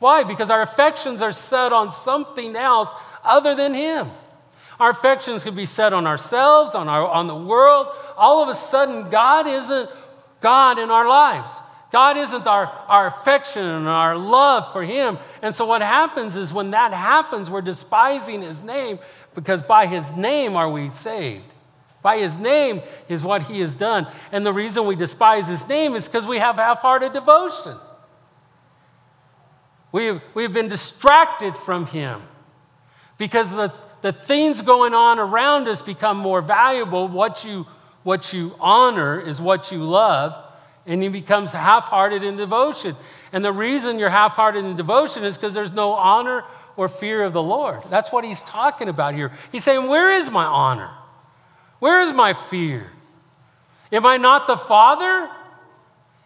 Why? 0.00 0.24
Because 0.24 0.50
our 0.50 0.62
affections 0.62 1.22
are 1.22 1.32
set 1.32 1.72
on 1.72 1.92
something 1.92 2.56
else 2.56 2.90
other 3.24 3.54
than 3.54 3.74
him. 3.74 4.08
Our 4.80 4.90
affections 4.90 5.42
could 5.42 5.56
be 5.56 5.66
set 5.66 5.92
on 5.92 6.06
ourselves, 6.06 6.74
on, 6.74 6.88
our, 6.88 7.06
on 7.06 7.26
the 7.26 7.34
world. 7.34 7.88
All 8.16 8.42
of 8.42 8.48
a 8.48 8.54
sudden, 8.54 9.10
God 9.10 9.46
isn't 9.46 9.90
God 10.40 10.78
in 10.78 10.90
our 10.90 11.08
lives. 11.08 11.60
God 11.90 12.18
isn't 12.18 12.46
our, 12.46 12.66
our 12.86 13.06
affection 13.06 13.62
and 13.62 13.88
our 13.88 14.16
love 14.16 14.72
for 14.72 14.82
Him. 14.82 15.18
And 15.40 15.54
so, 15.54 15.64
what 15.64 15.80
happens 15.80 16.36
is 16.36 16.52
when 16.52 16.72
that 16.72 16.92
happens, 16.92 17.48
we're 17.48 17.62
despising 17.62 18.42
His 18.42 18.62
name 18.62 18.98
because 19.34 19.62
by 19.62 19.86
His 19.86 20.14
name 20.16 20.54
are 20.54 20.70
we 20.70 20.90
saved. 20.90 21.44
By 22.02 22.18
His 22.18 22.36
name 22.36 22.82
is 23.08 23.22
what 23.22 23.42
He 23.42 23.60
has 23.60 23.74
done. 23.74 24.06
And 24.32 24.44
the 24.44 24.52
reason 24.52 24.86
we 24.86 24.96
despise 24.96 25.48
His 25.48 25.66
name 25.66 25.94
is 25.94 26.06
because 26.06 26.26
we 26.26 26.38
have 26.38 26.56
half 26.56 26.80
hearted 26.80 27.12
devotion. 27.12 27.76
We've, 29.90 30.20
we've 30.34 30.52
been 30.52 30.68
distracted 30.68 31.56
from 31.56 31.86
Him 31.86 32.20
because 33.16 33.50
the, 33.50 33.72
the 34.02 34.12
things 34.12 34.60
going 34.60 34.92
on 34.92 35.18
around 35.18 35.68
us 35.68 35.80
become 35.80 36.18
more 36.18 36.42
valuable. 36.42 37.08
What 37.08 37.44
you, 37.44 37.66
what 38.08 38.32
you 38.32 38.54
honor 38.58 39.20
is 39.20 39.38
what 39.38 39.70
you 39.70 39.84
love, 39.84 40.34
and 40.86 41.02
he 41.02 41.10
becomes 41.10 41.52
half 41.52 41.84
hearted 41.84 42.24
in 42.24 42.36
devotion. 42.36 42.96
And 43.34 43.44
the 43.44 43.52
reason 43.52 43.98
you're 43.98 44.08
half 44.08 44.34
hearted 44.34 44.64
in 44.64 44.76
devotion 44.76 45.24
is 45.24 45.36
because 45.36 45.52
there's 45.52 45.74
no 45.74 45.92
honor 45.92 46.42
or 46.78 46.88
fear 46.88 47.22
of 47.22 47.34
the 47.34 47.42
Lord. 47.42 47.82
That's 47.90 48.10
what 48.10 48.24
he's 48.24 48.42
talking 48.42 48.88
about 48.88 49.12
here. 49.12 49.30
He's 49.52 49.62
saying, 49.62 49.88
Where 49.88 50.10
is 50.10 50.30
my 50.30 50.46
honor? 50.46 50.88
Where 51.80 52.00
is 52.00 52.14
my 52.14 52.32
fear? 52.32 52.86
Am 53.92 54.06
I 54.06 54.16
not 54.16 54.46
the 54.46 54.56
Father? 54.56 55.28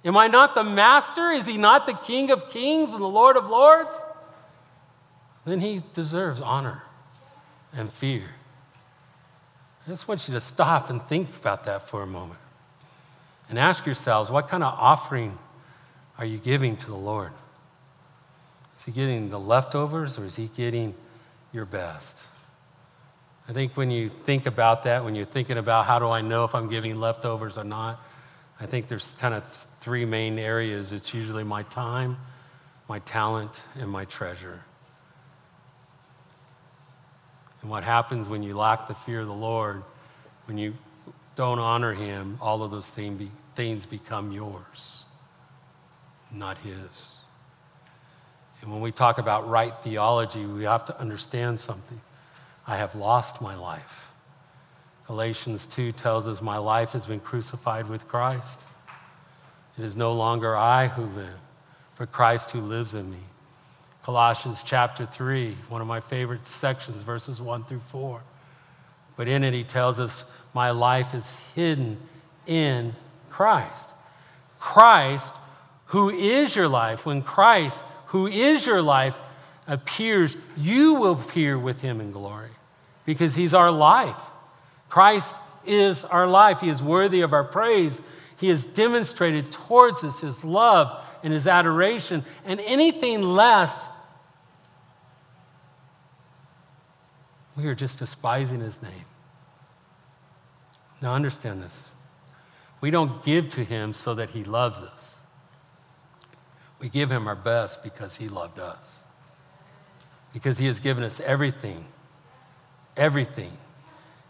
Am 0.05 0.17
I 0.17 0.29
not 0.29 0.55
the 0.55 0.63
Master? 0.63 1.33
Is 1.33 1.47
he 1.47 1.59
not 1.59 1.87
the 1.87 1.95
King 1.95 2.31
of 2.31 2.49
Kings 2.49 2.93
and 2.93 3.01
the 3.01 3.09
Lord 3.09 3.37
of 3.37 3.51
Lords? 3.51 4.01
Then 5.45 5.59
he 5.59 5.83
deserves 5.95 6.41
honor 6.41 6.85
and 7.73 7.91
fear. 7.91 8.23
I 9.85 9.91
just 9.91 10.07
want 10.07 10.29
you 10.29 10.35
to 10.35 10.41
stop 10.41 10.91
and 10.91 11.03
think 11.03 11.29
about 11.37 11.65
that 11.65 11.89
for 11.89 12.03
a 12.03 12.07
moment 12.07 12.39
and 13.49 13.59
ask 13.59 13.85
yourselves 13.85 14.31
what 14.31 14.49
kind 14.49 14.63
of 14.63 14.75
offering 14.79 15.37
are 16.19 16.25
you 16.25 16.39
giving 16.39 16.77
to 16.77 16.87
the 16.87 16.97
Lord? 16.97 17.33
Is 18.77 18.85
he 18.85 18.93
getting 18.93 19.29
the 19.29 19.41
leftovers 19.41 20.19
or 20.19 20.25
is 20.25 20.37
he 20.37 20.49
getting 20.57 20.95
your 21.53 21.65
best? 21.65 22.29
I 23.49 23.53
think 23.53 23.77
when 23.77 23.91
you 23.91 24.09
think 24.09 24.47
about 24.47 24.85
that, 24.85 25.05
when 25.05 25.17
you're 25.17 25.25
thinking 25.25 25.59
about 25.59 25.87
how 25.87 25.99
do 25.99 26.09
I 26.09 26.21
know 26.21 26.45
if 26.45 26.55
I'm 26.55 26.69
giving 26.69 26.99
leftovers 27.01 27.59
or 27.59 27.65
not, 27.65 28.01
I 28.61 28.67
think 28.67 28.87
there's 28.87 29.13
kind 29.19 29.35
of 29.35 29.45
three 29.81 30.05
main 30.05 30.39
areas. 30.39 30.93
It's 30.93 31.13
usually 31.13 31.43
my 31.43 31.65
time, 31.65 32.17
my 32.89 33.01
talent, 33.01 33.63
and 33.81 33.91
my 33.91 34.05
treasure. 34.05 34.63
And 37.63 37.71
what 37.71 37.85
happens 37.85 38.29
when 38.29 38.43
you 38.43 38.57
lack 38.57 38.89
the 38.89 38.95
fear 38.95 39.21
of 39.21 39.29
the 39.29 39.33
Lord, 39.33 39.83
when 40.47 40.59
you 40.59 40.75
don't 41.37 41.61
honor 41.61 41.95
Him, 41.95 42.39
all 42.41 42.63
of 42.63 42.71
those 42.71 42.91
things 42.91 43.87
become 43.87 44.33
yours, 44.33 45.05
not 46.31 46.59
His. 46.59 47.19
And 48.61 48.71
when 48.71 48.81
we 48.81 48.93
talk 48.93 49.19
about 49.19 49.49
right 49.49 49.77
theology, 49.81 50.45
we 50.45 50.65
have 50.65 50.85
to 50.87 51.01
understand 51.01 51.59
something. 51.59 52.01
I 52.67 52.77
have 52.77 52.95
lost 52.95 53.41
my 53.41 53.57
life. 53.57 54.13
Galatians 55.07 55.67
2 55.67 55.93
tells 55.93 56.29
us, 56.29 56.41
My 56.43 56.59
life 56.59 56.93
has 56.93 57.07
been 57.07 57.19
crucified 57.19 57.89
with 57.89 58.07
Christ. 58.07 58.69
It 59.79 59.85
is 59.85 59.97
no 59.97 60.13
longer 60.13 60.57
I 60.57 60.87
who 60.89 61.03
live, 61.03 61.39
but 61.99 62.13
Christ 62.13 62.51
who 62.53 62.61
lives 62.61 62.95
in 62.95 63.11
me. 63.11 63.19
Colossians 64.05 64.65
chapter 64.65 65.07
3, 65.07 65.57
one 65.69 65.81
of 65.81 65.87
my 65.87 66.01
favorite 66.01 66.45
sections, 66.45 67.03
verses 67.03 67.41
1 67.41 67.63
through 67.63 67.81
4. 67.81 68.21
But 69.17 69.29
in 69.29 69.45
it, 69.45 69.55
he 69.55 69.63
tells 69.63 70.01
us, 70.01 70.25
My 70.55 70.73
life 70.73 71.15
is 71.15 71.37
hidden 71.55 71.99
in 72.47 72.95
Christ. 73.31 73.91
Christ, 74.59 75.35
who 75.87 76.11
is 76.11 76.57
your 76.57 76.69
life, 76.69 77.07
when 77.07 77.23
Christ, 77.23 77.85
who 78.07 78.27
is 78.27 78.67
your 78.67 78.83
life, 78.83 79.19
appears, 79.69 80.37
you 80.57 80.95
will 80.95 81.13
appear 81.13 81.57
with 81.57 81.81
him 81.81 82.01
in 82.01 82.11
glory 82.11 82.51
because 83.05 83.35
he's 83.35 83.55
our 83.55 83.71
life. 83.71 84.21
Christ 84.89 85.37
is 85.65 86.05
our 86.05 86.27
life. 86.27 86.61
He 86.61 86.69
is 86.69 86.83
worthy 86.83 87.21
of 87.21 87.33
our 87.33 87.45
praise. 87.45 88.03
He 88.37 88.49
has 88.49 88.65
demonstrated 88.65 89.53
towards 89.53 90.03
us 90.03 90.21
his 90.21 90.43
love 90.43 91.05
and 91.23 91.33
his 91.33 91.47
adoration, 91.47 92.25
and 92.45 92.59
anything 92.61 93.23
less 93.23 93.89
We 97.57 97.67
are 97.67 97.75
just 97.75 97.99
despising 97.99 98.61
his 98.61 98.83
name. 98.83 99.05
Now, 101.01 101.15
understand 101.15 101.63
this. 101.63 101.91
We 102.81 102.91
don't 102.91 103.23
give 103.25 103.51
to 103.51 103.65
him 103.65 103.93
so 103.93 104.15
that 104.15 104.31
he 104.31 104.45
loves 104.45 104.79
us. 104.79 105.25
We 106.79 106.89
give 106.89 107.11
him 107.11 107.29
our 107.29 107.37
best 107.37 107.83
because 107.83 108.17
he 108.17 108.29
loved 108.29 108.59
us. 108.59 109.05
Because 110.33 110.59
he 110.59 110.67
has 110.67 110.81
given 110.81 111.05
us 111.05 111.21
everything, 111.21 111.85
everything, 112.97 113.53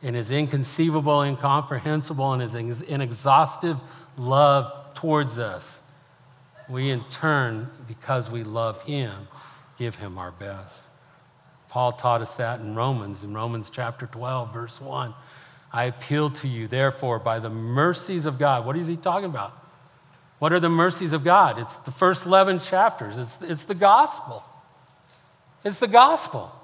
in 0.02 0.14
his 0.14 0.30
inconceivable, 0.30 1.22
incomprehensible, 1.22 2.32
and 2.32 2.42
his 2.42 2.80
inexhaustive 2.80 3.80
love 4.16 4.94
towards 4.94 5.38
us. 5.38 5.80
We, 6.68 6.90
in 6.90 7.04
turn, 7.04 7.70
because 7.86 8.30
we 8.30 8.42
love 8.42 8.82
him, 8.82 9.28
give 9.78 9.96
him 9.96 10.18
our 10.18 10.32
best. 10.32 10.84
Paul 11.72 11.92
taught 11.92 12.20
us 12.20 12.34
that 12.34 12.60
in 12.60 12.74
Romans, 12.74 13.24
in 13.24 13.32
Romans 13.32 13.70
chapter 13.70 14.06
12, 14.06 14.52
verse 14.52 14.78
1. 14.78 15.14
I 15.72 15.84
appeal 15.84 16.28
to 16.28 16.46
you, 16.46 16.68
therefore, 16.68 17.18
by 17.18 17.38
the 17.38 17.48
mercies 17.48 18.26
of 18.26 18.38
God. 18.38 18.66
What 18.66 18.76
is 18.76 18.88
he 18.88 18.96
talking 18.96 19.30
about? 19.30 19.54
What 20.38 20.52
are 20.52 20.60
the 20.60 20.68
mercies 20.68 21.14
of 21.14 21.24
God? 21.24 21.58
It's 21.58 21.78
the 21.78 21.90
first 21.90 22.26
11 22.26 22.60
chapters, 22.60 23.16
it's, 23.16 23.40
it's 23.40 23.64
the 23.64 23.74
gospel. 23.74 24.44
It's 25.64 25.78
the 25.78 25.88
gospel. 25.88 26.54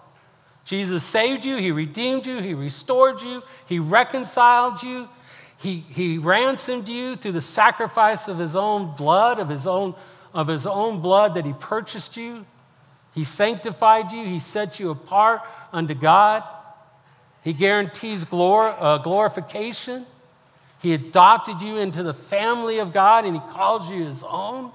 Jesus 0.67 1.05
saved 1.05 1.43
you, 1.43 1.57
He 1.57 1.71
redeemed 1.71 2.27
you, 2.27 2.41
He 2.41 2.53
restored 2.53 3.23
you, 3.23 3.43
He 3.67 3.79
reconciled 3.79 4.83
you, 4.83 5.09
He, 5.57 5.87
he 5.89 6.19
ransomed 6.19 6.87
you 6.87 7.17
through 7.17 7.33
the 7.33 7.41
sacrifice 7.41 8.29
of 8.29 8.37
His 8.37 8.55
own 8.55 8.95
blood, 8.95 9.39
of 9.39 9.49
His 9.49 9.67
own, 9.67 9.95
of 10.35 10.49
His 10.49 10.67
own 10.67 11.01
blood 11.01 11.33
that 11.33 11.47
He 11.47 11.55
purchased 11.55 12.19
you. 12.19 12.45
He 13.15 13.25
sanctified 13.25 14.13
you, 14.13 14.25
He 14.25 14.39
set 14.39 14.79
you 14.79 14.91
apart 14.91 15.43
unto 15.73 15.95
God. 15.95 16.45
He 17.43 17.53
guarantees 17.53 18.25
glor- 18.25 18.77
uh, 18.79 18.99
glorification. 18.99 20.07
He 20.81 20.95
adopted 20.95 21.61
you 21.63 21.79
into 21.79 22.03
the 22.03 22.15
family 22.15 22.79
of 22.79 22.93
God 22.93 23.25
and 23.25 23.35
He 23.35 23.41
calls 23.41 23.91
you 23.91 24.05
His 24.05 24.23
own. 24.23 24.73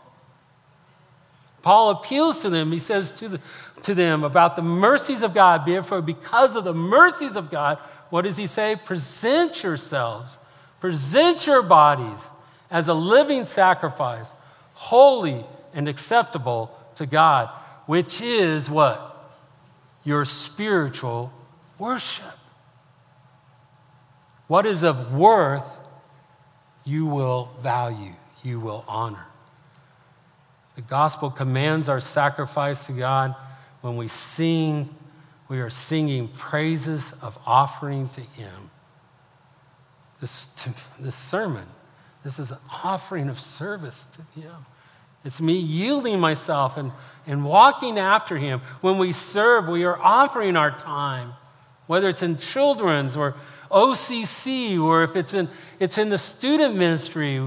Paul 1.63 1.91
appeals 1.91 2.41
to 2.41 2.49
them. 2.49 2.71
He 2.71 2.79
says 2.79 3.09
to, 3.11 3.29
the, 3.29 3.41
to 3.83 3.95
them 3.95 4.23
about 4.23 4.55
the 4.55 4.61
mercies 4.61 5.23
of 5.23 5.33
God. 5.33 5.65
Therefore, 5.65 6.01
because 6.01 6.55
of 6.55 6.65
the 6.65 6.73
mercies 6.73 7.37
of 7.37 7.49
God, 7.49 7.79
what 8.09 8.23
does 8.23 8.37
he 8.37 8.45
say? 8.45 8.75
Present 8.75 9.63
yourselves, 9.63 10.37
present 10.79 11.47
your 11.47 11.63
bodies 11.63 12.29
as 12.69 12.89
a 12.89 12.93
living 12.93 13.45
sacrifice, 13.45 14.35
holy 14.73 15.45
and 15.73 15.87
acceptable 15.87 16.77
to 16.95 17.05
God, 17.07 17.49
which 17.85 18.21
is 18.21 18.69
what? 18.69 19.09
Your 20.03 20.25
spiritual 20.25 21.31
worship. 21.77 22.37
What 24.47 24.65
is 24.65 24.83
of 24.83 25.13
worth, 25.13 25.79
you 26.85 27.05
will 27.05 27.49
value, 27.61 28.13
you 28.43 28.59
will 28.59 28.83
honor. 28.87 29.25
The 30.75 30.81
gospel 30.81 31.29
commands 31.29 31.87
our 31.87 31.99
sacrifice 31.99 32.87
to 32.87 32.93
God. 32.93 33.35
When 33.81 33.95
we 33.95 34.07
sing, 34.07 34.89
we 35.47 35.59
are 35.59 35.69
singing 35.69 36.27
praises 36.29 37.13
of 37.21 37.37
offering 37.45 38.09
to 38.09 38.21
Him. 38.21 38.71
This, 40.19 40.47
to, 40.47 40.73
this 40.99 41.15
sermon, 41.15 41.65
this 42.23 42.39
is 42.39 42.51
an 42.51 42.57
offering 42.83 43.29
of 43.29 43.39
service 43.39 44.07
to 44.13 44.39
Him. 44.39 44.65
It's 45.25 45.39
me 45.39 45.57
yielding 45.57 46.19
myself 46.19 46.77
and, 46.77 46.91
and 47.25 47.45
walking 47.45 47.97
after 47.97 48.37
Him. 48.37 48.61
When 48.81 48.97
we 48.97 49.11
serve, 49.13 49.67
we 49.67 49.85
are 49.85 49.97
offering 49.97 50.57
our 50.57 50.71
time, 50.71 51.33
whether 51.87 52.09
it's 52.09 52.23
in 52.23 52.37
children's 52.37 53.15
or 53.15 53.35
OCC 53.71 54.79
or 54.81 55.03
if 55.03 55.15
it's 55.15 55.33
in, 55.33 55.47
it's 55.79 55.97
in 55.97 56.09
the 56.09 56.17
student 56.17 56.75
ministry. 56.75 57.41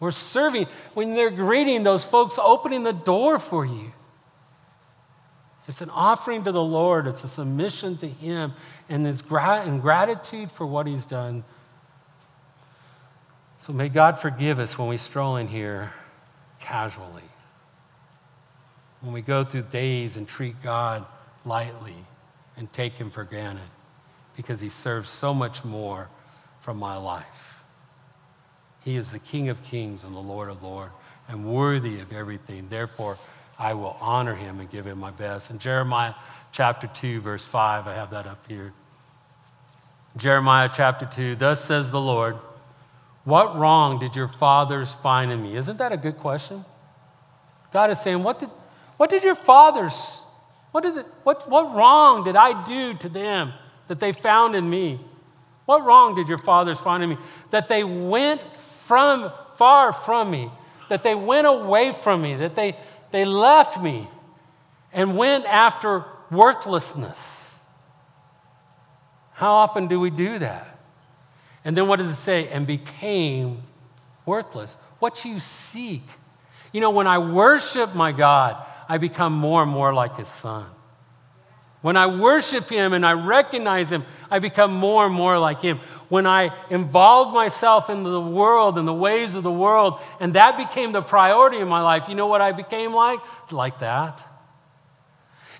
We're 0.00 0.10
serving. 0.10 0.66
When 0.94 1.14
they're 1.14 1.30
greeting, 1.30 1.82
those 1.82 2.04
folks 2.04 2.38
opening 2.38 2.84
the 2.84 2.92
door 2.92 3.38
for 3.38 3.66
you. 3.66 3.92
It's 5.66 5.82
an 5.82 5.90
offering 5.90 6.44
to 6.44 6.52
the 6.52 6.62
Lord, 6.62 7.06
it's 7.06 7.24
a 7.24 7.28
submission 7.28 7.98
to 7.98 8.08
Him, 8.08 8.54
and 8.88 9.04
His 9.04 9.22
and 9.30 9.82
gratitude 9.82 10.50
for 10.50 10.66
what 10.66 10.86
He's 10.86 11.04
done. 11.04 11.44
So 13.58 13.74
may 13.74 13.90
God 13.90 14.18
forgive 14.18 14.60
us 14.60 14.78
when 14.78 14.88
we 14.88 14.96
stroll 14.96 15.36
in 15.36 15.46
here 15.46 15.92
casually, 16.60 17.22
when 19.00 19.12
we 19.12 19.22
go 19.22 19.44
through 19.44 19.62
days 19.62 20.16
and 20.16 20.26
treat 20.26 20.60
God 20.62 21.06
lightly 21.44 21.94
and 22.56 22.72
take 22.72 22.96
Him 22.96 23.10
for 23.10 23.24
granted, 23.24 23.70
because 24.36 24.60
He 24.60 24.68
serves 24.68 25.10
so 25.10 25.32
much 25.32 25.64
more 25.64 26.08
from 26.60 26.76
my 26.78 26.96
life. 26.96 27.62
He 28.84 28.96
is 28.96 29.10
the 29.10 29.18
King 29.18 29.48
of 29.48 29.62
kings 29.64 30.04
and 30.04 30.14
the 30.14 30.20
Lord 30.20 30.48
of 30.48 30.62
lords 30.62 30.92
and 31.28 31.44
worthy 31.44 32.00
of 32.00 32.12
everything. 32.12 32.68
Therefore, 32.68 33.18
I 33.58 33.74
will 33.74 33.96
honor 34.00 34.34
him 34.34 34.60
and 34.60 34.70
give 34.70 34.86
him 34.86 34.98
my 34.98 35.10
best. 35.10 35.50
In 35.50 35.58
Jeremiah 35.58 36.14
chapter 36.52 36.86
2, 36.86 37.20
verse 37.20 37.44
5, 37.44 37.86
I 37.86 37.94
have 37.94 38.10
that 38.10 38.26
up 38.26 38.46
here. 38.48 38.72
Jeremiah 40.16 40.70
chapter 40.72 41.06
2, 41.06 41.36
thus 41.36 41.64
says 41.64 41.90
the 41.90 42.00
Lord, 42.00 42.38
What 43.28 43.58
wrong 43.58 43.98
did 43.98 44.16
your 44.16 44.26
fathers 44.26 44.94
find 44.94 45.30
in 45.30 45.42
me? 45.42 45.54
Isn't 45.54 45.76
that 45.76 45.92
a 45.92 45.98
good 45.98 46.16
question? 46.16 46.64
God 47.74 47.90
is 47.90 48.00
saying, 48.00 48.22
What 48.22 48.38
did, 48.38 48.48
what 48.96 49.10
did 49.10 49.22
your 49.22 49.34
fathers, 49.34 50.22
what, 50.72 50.82
did 50.82 51.04
what, 51.24 51.46
what 51.46 51.74
wrong 51.76 52.24
did 52.24 52.36
I 52.36 52.64
do 52.64 52.94
to 52.94 53.08
them 53.10 53.52
that 53.88 54.00
they 54.00 54.12
found 54.12 54.54
in 54.54 54.70
me? 54.70 54.98
What 55.66 55.84
wrong 55.84 56.14
did 56.14 56.26
your 56.26 56.38
fathers 56.38 56.80
find 56.80 57.02
in 57.02 57.10
me? 57.10 57.18
That 57.50 57.68
they 57.68 57.84
went 57.84 58.40
from 58.56 59.30
far 59.56 59.92
from 59.92 60.30
me, 60.30 60.50
that 60.88 61.02
they 61.02 61.14
went 61.14 61.46
away 61.46 61.92
from 61.92 62.22
me, 62.22 62.36
that 62.36 62.56
they, 62.56 62.78
they 63.10 63.26
left 63.26 63.78
me 63.78 64.08
and 64.90 65.18
went 65.18 65.44
after 65.44 66.02
worthlessness. 66.30 67.58
How 69.34 69.52
often 69.52 69.86
do 69.86 70.00
we 70.00 70.08
do 70.08 70.38
that? 70.38 70.77
And 71.64 71.76
then 71.76 71.88
what 71.88 71.96
does 71.96 72.08
it 72.08 72.14
say? 72.14 72.48
And 72.48 72.66
became 72.66 73.62
worthless. 74.24 74.76
What 74.98 75.24
you 75.24 75.40
seek. 75.40 76.02
You 76.72 76.80
know, 76.80 76.90
when 76.90 77.06
I 77.06 77.18
worship 77.18 77.94
my 77.94 78.12
God, 78.12 78.64
I 78.88 78.98
become 78.98 79.32
more 79.32 79.62
and 79.62 79.70
more 79.70 79.92
like 79.92 80.16
his 80.16 80.28
son. 80.28 80.66
When 81.80 81.96
I 81.96 82.06
worship 82.06 82.68
Him 82.68 82.92
and 82.92 83.06
I 83.06 83.12
recognize 83.12 83.92
Him, 83.92 84.04
I 84.30 84.40
become 84.40 84.72
more 84.72 85.06
and 85.06 85.14
more 85.14 85.38
like 85.38 85.62
Him. 85.62 85.78
When 86.08 86.26
I 86.26 86.52
involve 86.70 87.32
myself 87.32 87.88
in 87.88 88.02
the 88.02 88.20
world 88.20 88.78
and 88.78 88.88
the 88.88 88.94
ways 88.94 89.36
of 89.36 89.44
the 89.44 89.52
world, 89.52 90.00
and 90.18 90.34
that 90.34 90.56
became 90.56 90.90
the 90.90 91.02
priority 91.02 91.58
in 91.58 91.68
my 91.68 91.80
life, 91.80 92.08
you 92.08 92.16
know 92.16 92.26
what 92.26 92.40
I 92.40 92.50
became 92.50 92.92
like? 92.92 93.20
Like 93.52 93.78
that. 93.78 94.26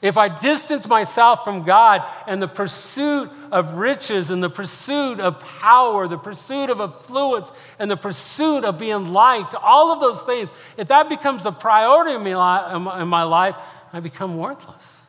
If 0.01 0.17
I 0.17 0.29
distance 0.29 0.87
myself 0.87 1.43
from 1.43 1.65
God 1.65 2.05
and 2.29 2.41
the 2.41 2.47
pursuit 2.47 3.31
of 3.51 3.75
riches 3.75 4.31
and 4.31 4.43
the 4.43 4.51
pursuit 4.51 5.19
of 5.19 5.41
power, 5.41 6.07
the 6.07 6.19
pursuit 6.19 6.71
of 6.71 6.81
affluence 6.81 7.51
and 7.81 7.91
the 7.91 7.97
pursuit 7.97 8.65
of 8.65 8.79
being 8.79 9.13
liked, 9.13 9.55
all 9.57 9.91
of 9.91 10.01
those 10.01 10.23
things, 10.23 10.51
if 10.77 10.89
that 10.89 11.09
becomes 11.09 11.43
the 11.43 11.51
priority 11.51 12.15
in 12.15 12.23
my 12.23 13.23
life, 13.25 13.57
I 13.93 14.01
become 14.01 14.39
worthless 14.39 15.03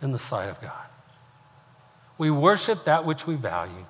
in 0.00 0.12
the 0.12 0.18
sight 0.18 0.48
of 0.48 0.60
God. 0.62 0.86
We 2.16 2.30
worship 2.30 2.84
that 2.84 3.04
which 3.04 3.26
we 3.26 3.34
value. 3.34 3.86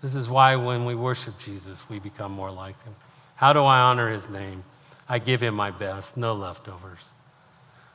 This 0.00 0.14
is 0.14 0.28
why 0.28 0.56
when 0.56 0.86
we 0.86 0.94
worship 0.94 1.38
Jesus, 1.38 1.86
we 1.90 1.98
become 1.98 2.32
more 2.32 2.50
like 2.50 2.82
him. 2.84 2.94
How 3.34 3.52
do 3.52 3.62
I 3.64 3.80
honor 3.80 4.08
his 4.10 4.30
name? 4.30 4.64
I 5.06 5.18
give 5.18 5.42
him 5.42 5.54
my 5.54 5.70
best, 5.70 6.16
no 6.16 6.32
leftovers. 6.34 7.12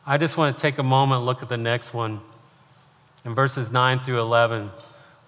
I 0.07 0.17
just 0.17 0.37
want 0.37 0.55
to 0.55 0.61
take 0.61 0.77
a 0.77 0.83
moment 0.83 1.23
look 1.23 1.41
at 1.41 1.49
the 1.49 1.57
next 1.57 1.91
one. 1.91 2.19
In 3.25 3.33
verses 3.33 3.71
9 3.71 4.01
through 4.01 4.19
11, 4.19 4.69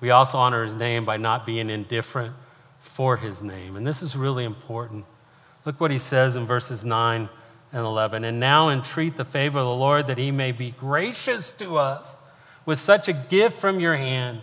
we 0.02 0.12
also 0.12 0.38
honor 0.38 0.64
his 0.64 0.76
name 0.76 1.04
by 1.04 1.18
not 1.18 1.48
being 1.48 1.72
indifferent 1.72 2.36
for 2.80 3.18
his 3.18 3.42
name. 3.42 3.76
And 3.76 3.88
this 3.88 4.04
is 4.04 4.16
really 4.16 4.46
important. 4.46 5.06
Look 5.66 5.82
what 5.82 5.90
he 5.90 5.98
says 5.98 6.36
in 6.36 6.46
verses 6.46 6.86
9 6.86 7.28
and 7.74 7.86
11. 7.86 8.24
And 8.24 8.40
now 8.40 8.70
entreat 8.70 9.18
the 9.18 9.26
favor 9.26 9.58
of 9.58 9.66
the 9.66 9.74
Lord 9.74 10.06
that 10.08 10.20
he 10.20 10.30
may 10.30 10.52
be 10.52 10.72
gracious 10.72 11.52
to 11.54 11.78
us 11.78 12.16
with 12.64 12.78
such 12.78 13.08
a 13.08 13.14
gift 13.14 13.60
from 13.60 13.80
your 13.80 13.96
hand. 13.96 14.42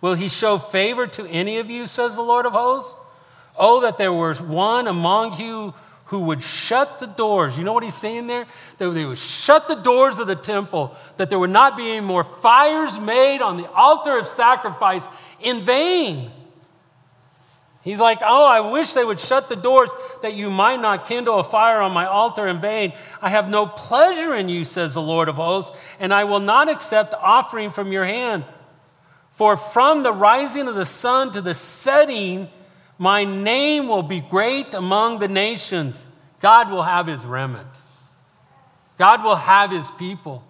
Will 0.00 0.14
he 0.14 0.28
show 0.28 0.58
favor 0.58 1.06
to 1.06 1.26
any 1.28 1.58
of 1.58 1.70
you, 1.70 1.86
says 1.86 2.16
the 2.16 2.22
Lord 2.22 2.44
of 2.44 2.54
hosts? 2.54 2.96
Oh, 3.56 3.82
that 3.82 3.98
there 3.98 4.12
was 4.12 4.40
one 4.40 4.88
among 4.88 5.38
you 5.38 5.74
who 6.10 6.18
would 6.18 6.42
shut 6.42 6.98
the 6.98 7.06
doors. 7.06 7.56
You 7.56 7.62
know 7.62 7.72
what 7.72 7.84
he's 7.84 7.94
saying 7.94 8.26
there? 8.26 8.44
That 8.78 8.90
they 8.90 9.04
would 9.04 9.16
shut 9.16 9.68
the 9.68 9.76
doors 9.76 10.18
of 10.18 10.26
the 10.26 10.34
temple, 10.34 10.96
that 11.18 11.30
there 11.30 11.38
would 11.38 11.50
not 11.50 11.76
be 11.76 11.88
any 11.88 12.04
more 12.04 12.24
fires 12.24 12.98
made 12.98 13.40
on 13.40 13.56
the 13.56 13.70
altar 13.70 14.18
of 14.18 14.26
sacrifice 14.26 15.06
in 15.40 15.60
vain. 15.60 16.32
He's 17.82 18.00
like, 18.00 18.18
Oh, 18.22 18.44
I 18.44 18.58
wish 18.58 18.92
they 18.92 19.04
would 19.04 19.20
shut 19.20 19.48
the 19.48 19.54
doors 19.54 19.90
that 20.22 20.34
you 20.34 20.50
might 20.50 20.80
not 20.80 21.06
kindle 21.06 21.38
a 21.38 21.44
fire 21.44 21.80
on 21.80 21.92
my 21.92 22.06
altar 22.06 22.48
in 22.48 22.60
vain. 22.60 22.92
I 23.22 23.28
have 23.28 23.48
no 23.48 23.66
pleasure 23.66 24.34
in 24.34 24.48
you, 24.48 24.64
says 24.64 24.94
the 24.94 25.00
Lord 25.00 25.28
of 25.28 25.36
hosts, 25.36 25.76
and 26.00 26.12
I 26.12 26.24
will 26.24 26.40
not 26.40 26.68
accept 26.68 27.14
offering 27.14 27.70
from 27.70 27.92
your 27.92 28.04
hand. 28.04 28.44
For 29.30 29.56
from 29.56 30.02
the 30.02 30.12
rising 30.12 30.66
of 30.66 30.74
the 30.74 30.84
sun 30.84 31.30
to 31.32 31.40
the 31.40 31.54
setting, 31.54 32.48
my 33.00 33.24
name 33.24 33.88
will 33.88 34.02
be 34.02 34.20
great 34.20 34.74
among 34.74 35.20
the 35.20 35.26
nations. 35.26 36.06
God 36.42 36.70
will 36.70 36.82
have 36.82 37.06
his 37.06 37.24
remnant, 37.24 37.66
God 38.98 39.24
will 39.24 39.36
have 39.36 39.70
his 39.70 39.90
people. 39.92 40.44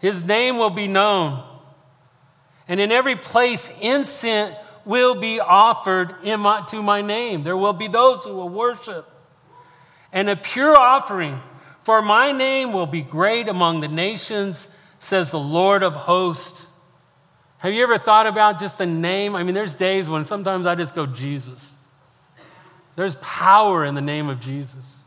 His 0.00 0.24
name 0.24 0.58
will 0.58 0.70
be 0.70 0.86
known. 0.86 1.42
And 2.68 2.78
in 2.78 2.92
every 2.92 3.16
place, 3.16 3.68
incense 3.80 4.54
will 4.84 5.16
be 5.16 5.40
offered 5.40 6.14
my, 6.22 6.64
to 6.68 6.80
my 6.80 7.02
name. 7.02 7.42
There 7.42 7.56
will 7.56 7.72
be 7.72 7.88
those 7.88 8.24
who 8.24 8.34
will 8.34 8.48
worship. 8.48 9.10
And 10.12 10.30
a 10.30 10.36
pure 10.36 10.76
offering 10.76 11.40
for 11.80 12.00
my 12.00 12.30
name 12.30 12.72
will 12.72 12.86
be 12.86 13.02
great 13.02 13.48
among 13.48 13.80
the 13.80 13.88
nations, 13.88 14.72
says 15.00 15.32
the 15.32 15.40
Lord 15.40 15.82
of 15.82 15.94
hosts. 15.94 16.67
Have 17.58 17.72
you 17.72 17.82
ever 17.82 17.98
thought 17.98 18.26
about 18.26 18.60
just 18.60 18.78
the 18.78 18.86
name? 18.86 19.34
I 19.34 19.42
mean, 19.42 19.54
there's 19.54 19.74
days 19.74 20.08
when 20.08 20.24
sometimes 20.24 20.66
I 20.66 20.74
just 20.74 20.94
go, 20.94 21.06
Jesus. 21.06 21.76
There's 22.96 23.16
power 23.16 23.84
in 23.84 23.94
the 23.94 24.00
name 24.00 24.28
of 24.28 24.40
Jesus. 24.40 25.02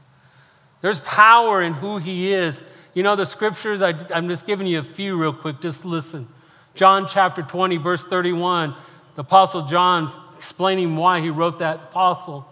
There's 0.81 0.99
power 1.01 1.61
in 1.61 1.73
who 1.73 1.97
he 1.97 2.33
is. 2.33 2.61
You 2.93 3.03
know, 3.03 3.15
the 3.15 3.25
scriptures, 3.25 3.81
I, 3.81 3.93
I'm 4.13 4.27
just 4.27 4.45
giving 4.45 4.67
you 4.67 4.79
a 4.79 4.83
few 4.83 5.19
real 5.19 5.33
quick. 5.33 5.61
Just 5.61 5.85
listen. 5.85 6.27
John 6.75 7.05
chapter 7.07 7.41
20, 7.41 7.77
verse 7.77 8.03
31 8.03 8.75
the 9.15 9.21
Apostle 9.21 9.63
John's 9.63 10.17
explaining 10.37 10.95
why 10.95 11.19
he 11.19 11.29
wrote 11.29 11.59
that 11.59 11.75
apostle, 11.75 12.47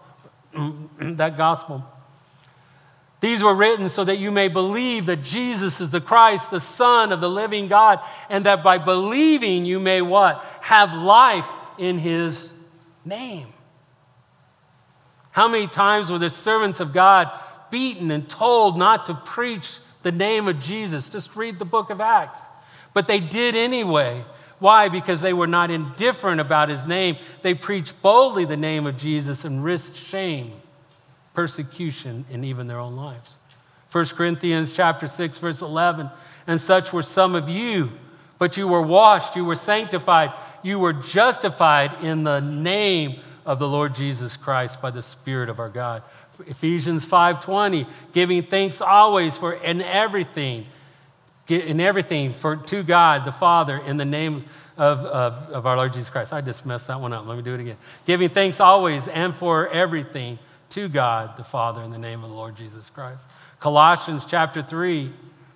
that 1.00 1.38
gospel. 1.38 1.84
These 3.21 3.43
were 3.43 3.53
written 3.53 3.89
so 3.89 4.03
that 4.05 4.17
you 4.17 4.32
may 4.32 4.47
believe 4.47 5.08
that 5.08 5.23
Jesus 5.23 5.82
is 5.82 5.89
the 5.89 5.99
Christ, 5.99 6.51
the 6.51 6.60
Son 6.60 7.12
of 7.12 7.19
the 7.19 7.29
living 7.29 7.67
God, 7.67 7.99
and 8.29 8.45
that 8.45 8.63
by 8.63 8.77
believing 8.77 9.65
you 9.65 9.79
may 9.79 10.01
what? 10.01 10.43
Have 10.62 10.93
life 10.93 11.47
in 11.77 11.97
his 11.97 12.53
name. 13.03 13.47
How 15.32 15.47
many 15.47 15.67
times 15.67 16.12
were 16.12 16.17
the 16.17 16.29
servants 16.29 16.79
of 16.79 16.93
God 16.93 17.29
beaten 17.71 18.12
and 18.12 18.27
told 18.29 18.77
not 18.77 19.05
to 19.08 19.13
preach 19.13 19.79
the 20.03 20.12
name 20.12 20.47
of 20.47 20.60
Jesus. 20.60 21.10
Just 21.10 21.36
read 21.36 21.60
the 21.60 21.65
book 21.65 21.89
of 21.89 22.01
Acts. 22.01 22.41
But 22.93 23.08
they 23.08 23.19
did 23.19 23.55
anyway. 23.55 24.23
Why? 24.60 24.89
Because 24.89 25.21
they 25.21 25.34
were 25.34 25.47
not 25.47 25.71
indifferent 25.71 26.41
about 26.41 26.69
his 26.69 26.86
name. 26.86 27.17
They 27.41 27.53
preached 27.53 28.01
boldly 28.01 28.45
the 28.45 28.58
name 28.58 28.86
of 28.86 28.97
Jesus 28.97 29.45
and 29.45 29.63
risked 29.63 29.95
shame, 29.95 30.51
persecution, 31.39 32.25
in 32.30 32.43
even 32.43 32.67
their 32.67 32.80
own 32.80 32.97
lives. 32.97 33.38
1 33.93 34.08
Corinthians 34.08 34.73
chapter 34.73 35.08
6, 35.08 35.38
verse 35.38 35.62
11. 35.62 36.10
And 36.47 36.60
such 36.60 36.91
were 36.91 37.02
some 37.02 37.34
of 37.34 37.47
you, 37.47 37.93
but 38.38 38.58
you 38.58 38.67
were 38.67 38.82
washed, 38.82 39.38
you 39.38 39.45
were 39.45 39.56
sanctified, 39.56 40.34
you 40.63 40.80
were 40.80 40.91
justified 40.91 42.04
in 42.04 42.25
the 42.25 42.41
name 42.41 43.21
of 43.45 43.58
the 43.58 43.69
Lord 43.69 43.95
Jesus 43.95 44.36
Christ 44.36 44.82
by 44.82 44.91
the 44.91 45.02
Spirit 45.02 45.47
of 45.47 45.60
our 45.60 45.69
God. 45.69 46.04
Ephesians 46.45 47.06
5:20, 47.06 47.88
giving 48.12 48.43
thanks 48.43 48.82
always 48.82 49.38
for 49.38 49.54
in 49.54 49.82
everything, 49.82 50.65
in 51.47 51.80
everything 51.80 52.34
for 52.34 52.58
to 52.58 52.84
God 52.84 53.23
the 53.23 53.32
Father 53.32 53.78
in 53.78 53.95
the 53.95 54.04
name 54.04 54.43
of, 54.75 55.06
of, 55.06 55.34
of 55.52 55.65
our 55.65 55.78
Lord 55.78 55.93
Jesus 55.93 56.10
Christ. 56.10 56.34
I 56.34 56.41
just 56.41 56.65
messed 56.65 56.88
that 56.88 56.99
one 56.99 57.13
up. 57.13 57.25
Let 57.25 57.38
me 57.38 57.43
do 57.43 57.54
it 57.54 57.62
again. 57.62 57.78
Giving 58.06 58.28
thanks 58.28 58.60
always 58.60 59.08
and 59.08 59.34
for 59.34 59.69
everything 59.69 60.38
to 60.69 60.88
God 60.88 61.38
the 61.38 61.43
Father 61.43 61.82
in 61.82 61.89
the 61.89 61.97
name 61.97 62.23
of 62.23 62.29
the 62.29 62.36
Lord 62.36 62.55
Jesus 62.55 62.89
Christ. 62.89 63.27
Colossians 63.60 64.25
chapter 64.25 64.62
3, 64.62 65.12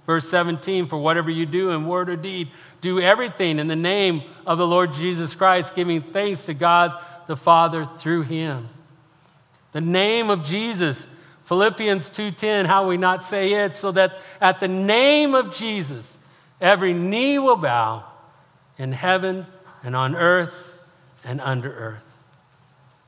verse 0.06 0.28
17, 0.30 0.86
for 0.86 0.98
whatever 0.98 1.30
you 1.30 1.46
do 1.46 1.72
in 1.72 1.88
word 1.88 2.10
or 2.10 2.16
deed, 2.16 2.50
do 2.82 3.00
everything 3.00 3.60
in 3.60 3.68
the 3.68 3.76
name 3.76 4.24
of 4.46 4.58
the 4.58 4.68
Lord 4.68 4.94
Jesus 4.94 5.36
Christ, 5.36 5.76
giving 5.76 6.02
thanks 6.02 6.46
to 6.46 6.54
God 6.54 6.92
the 7.28 7.38
Father 7.38 7.86
through 7.86 8.24
him. 8.24 8.68
The 9.72 9.82
name 9.82 10.30
of 10.30 10.44
Jesus. 10.46 11.08
Philippians 11.46 12.10
2:10, 12.10 12.66
how 12.66 12.88
we 12.88 12.98
not 12.98 13.24
say 13.24 13.54
it, 13.54 13.76
so 13.76 13.92
that 13.92 14.20
at 14.40 14.60
the 14.60 14.68
name 14.68 15.36
of 15.36 15.54
Jesus, 15.54 16.18
every 16.62 16.94
knee 16.94 17.40
will 17.40 17.56
bow 17.56 18.04
in 18.78 18.94
heaven 18.94 19.46
and 19.84 19.96
on 19.96 20.16
earth 20.16 20.80
and 21.24 21.42
under 21.42 21.72
earth. 21.72 22.03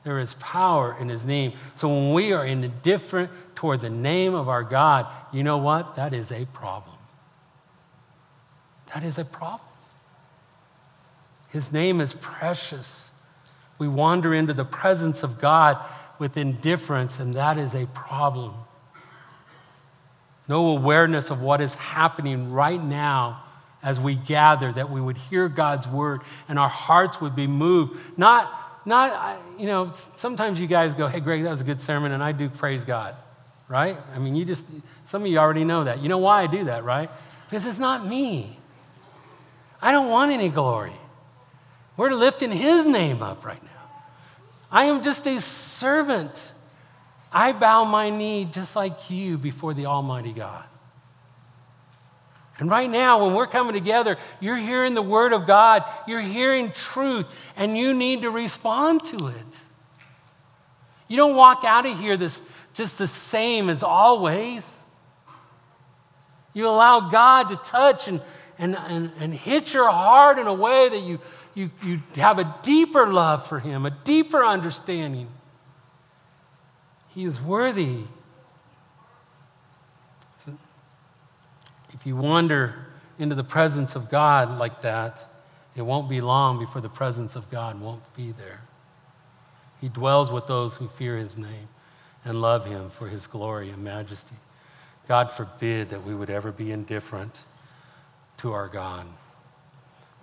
There 0.06 0.20
is 0.20 0.34
power 0.34 0.96
in 1.00 1.08
his 1.08 1.26
name. 1.26 1.54
So 1.74 1.88
when 1.88 2.14
we 2.14 2.32
are 2.32 2.46
indifferent 2.46 3.28
toward 3.56 3.80
the 3.80 3.90
name 3.90 4.34
of 4.34 4.48
our 4.48 4.62
God, 4.62 5.08
you 5.32 5.42
know 5.42 5.58
what? 5.58 5.96
That 5.96 6.14
is 6.14 6.30
a 6.30 6.46
problem. 6.46 6.94
That 8.94 9.02
is 9.02 9.18
a 9.18 9.24
problem. 9.24 9.68
His 11.48 11.72
name 11.72 12.00
is 12.00 12.12
precious. 12.12 13.10
We 13.80 13.88
wander 13.88 14.32
into 14.32 14.54
the 14.54 14.64
presence 14.64 15.24
of 15.24 15.40
God 15.40 15.76
with 16.20 16.36
indifference, 16.36 17.18
and 17.18 17.34
that 17.34 17.58
is 17.58 17.74
a 17.74 17.86
problem. 17.86 18.54
No 20.46 20.68
awareness 20.68 21.30
of 21.30 21.42
what 21.42 21.60
is 21.60 21.74
happening 21.74 22.52
right 22.52 22.80
now 22.80 23.42
as 23.82 23.98
we 23.98 24.14
gather, 24.14 24.70
that 24.70 24.88
we 24.88 25.00
would 25.00 25.16
hear 25.16 25.48
God's 25.48 25.88
word 25.88 26.20
and 26.48 26.60
our 26.60 26.68
hearts 26.68 27.20
would 27.20 27.34
be 27.34 27.48
moved. 27.48 27.98
Not, 28.16 28.52
not, 28.86 29.42
you 29.58 29.66
know, 29.66 29.90
sometimes 29.92 30.60
you 30.60 30.66
guys 30.66 30.94
go, 30.94 31.08
hey, 31.08 31.20
Greg, 31.20 31.42
that 31.42 31.50
was 31.50 31.60
a 31.60 31.64
good 31.64 31.80
sermon, 31.80 32.12
and 32.12 32.22
I 32.22 32.32
do 32.32 32.48
praise 32.48 32.84
God, 32.84 33.16
right? 33.68 33.98
I 34.14 34.18
mean, 34.18 34.36
you 34.36 34.44
just, 34.44 34.66
some 35.04 35.22
of 35.22 35.28
you 35.28 35.38
already 35.38 35.64
know 35.64 35.84
that. 35.84 36.00
You 36.00 36.08
know 36.08 36.18
why 36.18 36.42
I 36.42 36.46
do 36.46 36.64
that, 36.64 36.84
right? 36.84 37.10
Because 37.46 37.66
it's 37.66 37.80
not 37.80 38.06
me. 38.06 38.56
I 39.82 39.90
don't 39.90 40.08
want 40.08 40.30
any 40.30 40.48
glory. 40.48 40.92
We're 41.96 42.12
lifting 42.12 42.50
His 42.50 42.86
name 42.86 43.22
up 43.22 43.44
right 43.44 43.62
now. 43.62 43.70
I 44.70 44.84
am 44.84 45.02
just 45.02 45.26
a 45.26 45.40
servant. 45.40 46.52
I 47.32 47.52
bow 47.52 47.84
my 47.84 48.10
knee 48.10 48.44
just 48.44 48.76
like 48.76 49.10
you 49.10 49.36
before 49.36 49.74
the 49.74 49.86
Almighty 49.86 50.32
God. 50.32 50.64
And 52.58 52.70
right 52.70 52.88
now, 52.88 53.24
when 53.24 53.34
we're 53.34 53.46
coming 53.46 53.74
together, 53.74 54.16
you're 54.40 54.56
hearing 54.56 54.94
the 54.94 55.02
Word 55.02 55.32
of 55.32 55.46
God, 55.46 55.84
you're 56.06 56.20
hearing 56.20 56.70
truth, 56.72 57.34
and 57.56 57.76
you 57.76 57.92
need 57.92 58.22
to 58.22 58.30
respond 58.30 59.04
to 59.04 59.28
it. 59.28 59.60
You 61.08 61.16
don't 61.16 61.36
walk 61.36 61.64
out 61.64 61.84
of 61.86 61.98
here 61.98 62.16
this, 62.16 62.48
just 62.72 62.98
the 62.98 63.06
same 63.06 63.68
as 63.68 63.82
always. 63.82 64.82
You 66.54 66.68
allow 66.68 67.10
God 67.10 67.50
to 67.50 67.56
touch 67.56 68.08
and, 68.08 68.22
and, 68.58 68.76
and, 68.88 69.12
and 69.20 69.34
hit 69.34 69.74
your 69.74 69.90
heart 69.90 70.38
in 70.38 70.46
a 70.46 70.54
way 70.54 70.88
that 70.88 71.02
you, 71.02 71.20
you, 71.54 71.70
you 71.82 72.00
have 72.14 72.38
a 72.38 72.56
deeper 72.62 73.06
love 73.12 73.46
for 73.46 73.60
Him, 73.60 73.84
a 73.84 73.90
deeper 73.90 74.42
understanding. 74.42 75.28
He 77.08 77.24
is 77.24 77.40
worthy. 77.40 78.04
If 82.06 82.10
you 82.10 82.14
wander 82.14 82.72
into 83.18 83.34
the 83.34 83.42
presence 83.42 83.96
of 83.96 84.08
God 84.08 84.60
like 84.60 84.82
that, 84.82 85.26
it 85.74 85.82
won't 85.82 86.08
be 86.08 86.20
long 86.20 86.56
before 86.56 86.80
the 86.80 86.88
presence 86.88 87.34
of 87.34 87.50
God 87.50 87.80
won't 87.80 88.14
be 88.14 88.30
there. 88.30 88.60
He 89.80 89.88
dwells 89.88 90.30
with 90.30 90.46
those 90.46 90.76
who 90.76 90.86
fear 90.86 91.16
His 91.16 91.36
name 91.36 91.66
and 92.24 92.40
love 92.40 92.64
Him 92.64 92.90
for 92.90 93.08
His 93.08 93.26
glory 93.26 93.70
and 93.70 93.82
majesty. 93.82 94.36
God 95.08 95.32
forbid 95.32 95.88
that 95.88 96.04
we 96.04 96.14
would 96.14 96.30
ever 96.30 96.52
be 96.52 96.70
indifferent 96.70 97.40
to 98.36 98.52
our 98.52 98.68
God. 98.68 99.08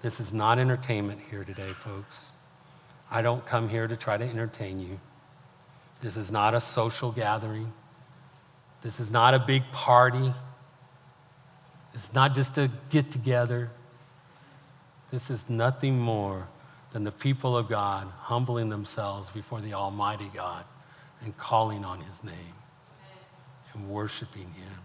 This 0.01 0.21
is 0.21 0.33
not 0.33 0.59
entertainment 0.59 1.19
here 1.29 1.43
today, 1.43 1.73
folks. 1.73 2.31
I 3.11 3.21
don't 3.21 3.45
come 3.45 3.67
here 3.67 3.89
to 3.89 3.97
try 3.97 4.15
to 4.15 4.23
entertain 4.23 4.79
you. 4.79 5.01
This 5.99 6.15
is 6.15 6.31
not 6.31 6.53
a 6.53 6.61
social 6.61 7.11
gathering. 7.11 7.73
This 8.83 9.01
is 9.01 9.11
not 9.11 9.33
a 9.33 9.39
big 9.39 9.63
party. 9.73 10.31
It's 11.93 12.13
not 12.13 12.33
just 12.33 12.57
a 12.57 12.69
get 12.89 13.11
together. 13.11 13.69
This 15.11 15.29
is 15.29 15.49
nothing 15.49 15.99
more 15.99 16.47
than 16.91 17.03
the 17.03 17.11
people 17.11 17.55
of 17.55 17.69
God 17.69 18.07
humbling 18.19 18.69
themselves 18.69 19.29
before 19.29 19.61
the 19.61 19.73
Almighty 19.73 20.29
God 20.33 20.65
and 21.21 21.37
calling 21.37 21.85
on 21.85 22.01
His 22.01 22.23
name 22.23 22.55
and 23.73 23.89
worshiping 23.89 24.51
Him. 24.55 24.79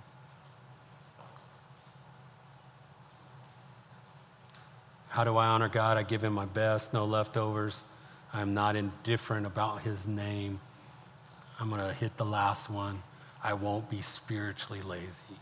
How 5.09 5.25
do 5.25 5.37
I 5.37 5.47
honor 5.47 5.69
God? 5.69 5.97
I 5.97 6.03
give 6.03 6.23
Him 6.23 6.35
my 6.35 6.45
best, 6.45 6.93
no 6.93 7.05
leftovers. 7.05 7.83
I'm 8.33 8.53
not 8.53 8.77
indifferent 8.77 9.47
about 9.47 9.83
His 9.83 10.07
name. 10.07 10.61
I'm 11.59 11.71
going 11.71 11.81
to 11.81 11.93
hit 11.93 12.17
the 12.17 12.27
last 12.27 12.71
one. 12.71 13.03
I 13.43 13.55
won't 13.55 13.89
be 13.89 14.03
spiritually 14.03 14.83
lazy. 14.83 15.39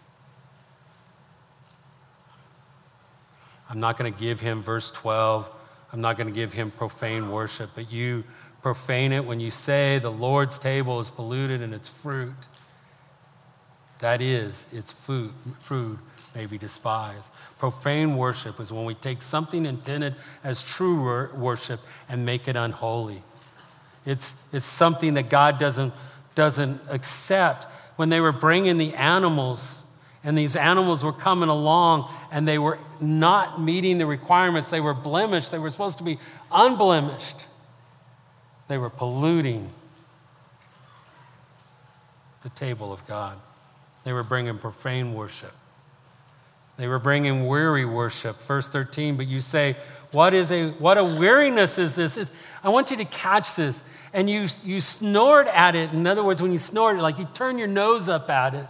I'm 3.68 3.80
not 3.80 3.98
going 3.98 4.12
to 4.12 4.18
give 4.18 4.40
Him 4.40 4.62
verse 4.62 4.90
12. 4.90 5.50
I'm 5.92 6.00
not 6.00 6.16
going 6.16 6.28
to 6.28 6.34
give 6.34 6.52
Him 6.52 6.70
profane 6.70 7.30
worship, 7.30 7.70
but 7.74 7.90
you 7.90 8.24
profane 8.62 9.12
it 9.12 9.24
when 9.24 9.40
you 9.40 9.50
say 9.50 9.98
the 9.98 10.10
Lord's 10.10 10.58
table 10.58 10.98
is 11.00 11.10
polluted 11.10 11.62
and 11.62 11.72
its 11.72 11.88
fruit. 11.88 12.34
That 14.00 14.20
is, 14.20 14.66
its 14.72 14.92
food, 14.92 15.32
fruit 15.60 15.98
may 16.34 16.46
be 16.46 16.58
despised. 16.58 17.32
Profane 17.58 18.16
worship 18.16 18.60
is 18.60 18.72
when 18.72 18.84
we 18.84 18.94
take 18.94 19.22
something 19.22 19.64
intended 19.64 20.14
as 20.44 20.62
true 20.62 21.30
worship 21.34 21.80
and 22.08 22.26
make 22.26 22.46
it 22.46 22.56
unholy. 22.56 23.22
It's, 24.04 24.46
it's 24.52 24.66
something 24.66 25.14
that 25.14 25.30
God 25.30 25.58
doesn't, 25.58 25.94
doesn't 26.34 26.80
accept. 26.90 27.64
When 27.96 28.10
they 28.10 28.20
were 28.20 28.32
bringing 28.32 28.76
the 28.76 28.94
animals, 28.94 29.82
and 30.26 30.36
these 30.36 30.56
animals 30.56 31.04
were 31.04 31.12
coming 31.12 31.48
along 31.48 32.12
and 32.32 32.46
they 32.46 32.58
were 32.58 32.78
not 33.00 33.62
meeting 33.62 33.96
the 33.98 34.06
requirements, 34.06 34.68
they 34.68 34.80
were 34.80 34.92
blemished, 34.92 35.52
they 35.52 35.58
were 35.58 35.70
supposed 35.70 35.98
to 35.98 36.04
be 36.04 36.18
unblemished, 36.50 37.46
they 38.66 38.76
were 38.76 38.90
polluting 38.90 39.70
the 42.42 42.48
table 42.50 42.92
of 42.92 43.06
God. 43.06 43.38
They 44.02 44.12
were 44.12 44.24
bringing 44.24 44.58
profane 44.58 45.14
worship. 45.14 45.52
They 46.76 46.88
were 46.88 46.98
bringing 46.98 47.46
weary 47.46 47.84
worship, 47.84 48.40
verse 48.42 48.68
13. 48.68 49.16
But 49.16 49.26
you 49.26 49.40
say, 49.40 49.76
What 50.12 50.34
is 50.34 50.52
a 50.52 50.70
what 50.72 50.98
a 50.98 51.04
weariness 51.04 51.78
is 51.78 51.94
this? 51.94 52.16
It's, 52.16 52.30
I 52.62 52.68
want 52.68 52.90
you 52.90 52.96
to 52.98 53.04
catch 53.04 53.54
this. 53.54 53.82
And 54.12 54.28
you, 54.28 54.46
you 54.64 54.80
snort 54.80 55.46
at 55.46 55.74
it. 55.74 55.92
In 55.92 56.06
other 56.06 56.22
words, 56.22 56.42
when 56.42 56.52
you 56.52 56.58
snort, 56.58 56.96
it, 56.96 57.02
like 57.02 57.18
you 57.18 57.28
turn 57.34 57.58
your 57.58 57.68
nose 57.68 58.08
up 58.08 58.28
at 58.28 58.54
it, 58.54 58.68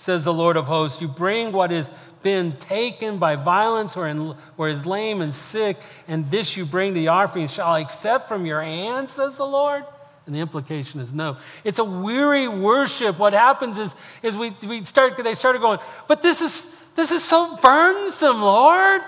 says 0.00 0.24
the 0.24 0.32
Lord 0.32 0.56
of 0.56 0.66
hosts. 0.66 1.02
You 1.02 1.08
bring 1.08 1.52
what 1.52 1.70
has 1.70 1.92
been 2.22 2.52
taken 2.52 3.18
by 3.18 3.36
violence 3.36 3.98
or, 3.98 4.08
in, 4.08 4.34
or 4.56 4.70
is 4.70 4.86
lame 4.86 5.20
and 5.20 5.34
sick, 5.34 5.76
and 6.08 6.28
this 6.30 6.56
you 6.56 6.64
bring 6.64 6.94
to 6.94 7.00
the 7.00 7.08
offering. 7.08 7.48
Shall 7.48 7.68
I 7.68 7.80
accept 7.80 8.26
from 8.26 8.46
your 8.46 8.62
hand, 8.62 9.10
says 9.10 9.36
the 9.36 9.46
Lord? 9.46 9.84
And 10.24 10.34
the 10.34 10.40
implication 10.40 11.00
is 11.00 11.12
no. 11.12 11.36
It's 11.64 11.78
a 11.78 11.84
weary 11.84 12.48
worship. 12.48 13.18
What 13.18 13.34
happens 13.34 13.78
is, 13.78 13.94
is 14.22 14.34
we, 14.34 14.54
we 14.66 14.84
start, 14.84 15.22
they 15.22 15.34
started 15.34 15.60
going, 15.60 15.80
but 16.08 16.22
this 16.22 16.40
is 16.40 16.74
this 16.96 17.10
is 17.12 17.22
so 17.22 17.56
burdensome, 17.56 18.40
Lord. 18.40 19.02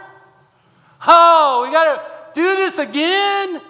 Oh, 1.06 1.64
we 1.64 1.72
got 1.72 1.94
to 1.94 2.40
do 2.40 2.56
this 2.56 2.78
again? 2.78 3.62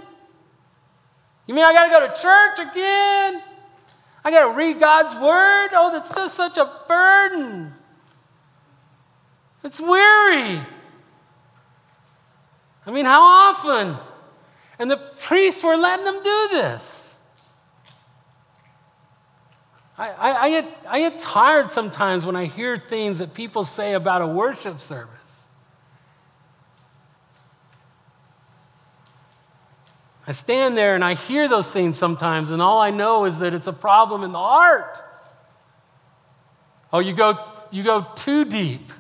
You 1.47 1.55
mean 1.55 1.65
I 1.65 1.73
got 1.73 1.85
to 1.85 1.91
go 1.91 2.13
to 2.13 2.21
church 2.21 2.71
again? 2.71 3.43
I 4.25 4.31
got 4.31 4.49
to 4.49 4.57
read 4.57 4.79
God's 4.79 5.15
word. 5.15 5.71
Oh, 5.73 5.91
that's 5.93 6.15
just 6.15 6.35
such 6.35 6.57
a 6.57 6.71
burden. 6.87 7.75
It's 9.65 9.81
weary. 9.81 10.65
I 12.85 12.91
mean, 12.91 13.05
how 13.05 13.23
often? 13.23 13.97
And 14.79 14.91
the 14.91 14.97
priests 14.97 15.63
were 15.63 15.77
letting 15.77 16.05
them 16.05 16.23
do 16.23 16.49
this. 16.53 17.03
I, 19.99 20.09
I, 20.09 20.43
I, 20.43 20.51
get, 20.51 20.79
I 20.89 20.99
get 20.99 21.19
tired 21.19 21.71
sometimes 21.71 22.27
when 22.27 22.35
I 22.35 22.47
hear 22.47 22.77
things 22.77 23.19
that 23.19 23.35
people 23.35 23.63
say 23.63 23.93
about 23.93 24.23
a 24.23 24.27
worship 24.27 24.81
service. 24.81 25.22
I 30.33 30.35
stand 30.35 30.79
there 30.79 30.95
and 30.95 31.05
I 31.05 31.13
hear 31.13 31.47
those 31.47 31.71
things 31.71 31.99
sometimes, 31.99 32.51
and 32.53 32.63
all 32.63 32.81
I 32.81 32.89
know 32.89 33.27
is 33.27 33.41
that 33.41 33.53
it's 33.53 33.67
a 33.67 33.73
problem 33.73 34.23
in 34.23 34.33
the 34.33 34.39
heart. 34.39 34.97
Oh, 36.91 37.01
you 37.01 37.13
go, 37.13 37.39
you 37.71 37.83
go 37.83 38.07
too 38.15 38.47
deep. 38.47 38.95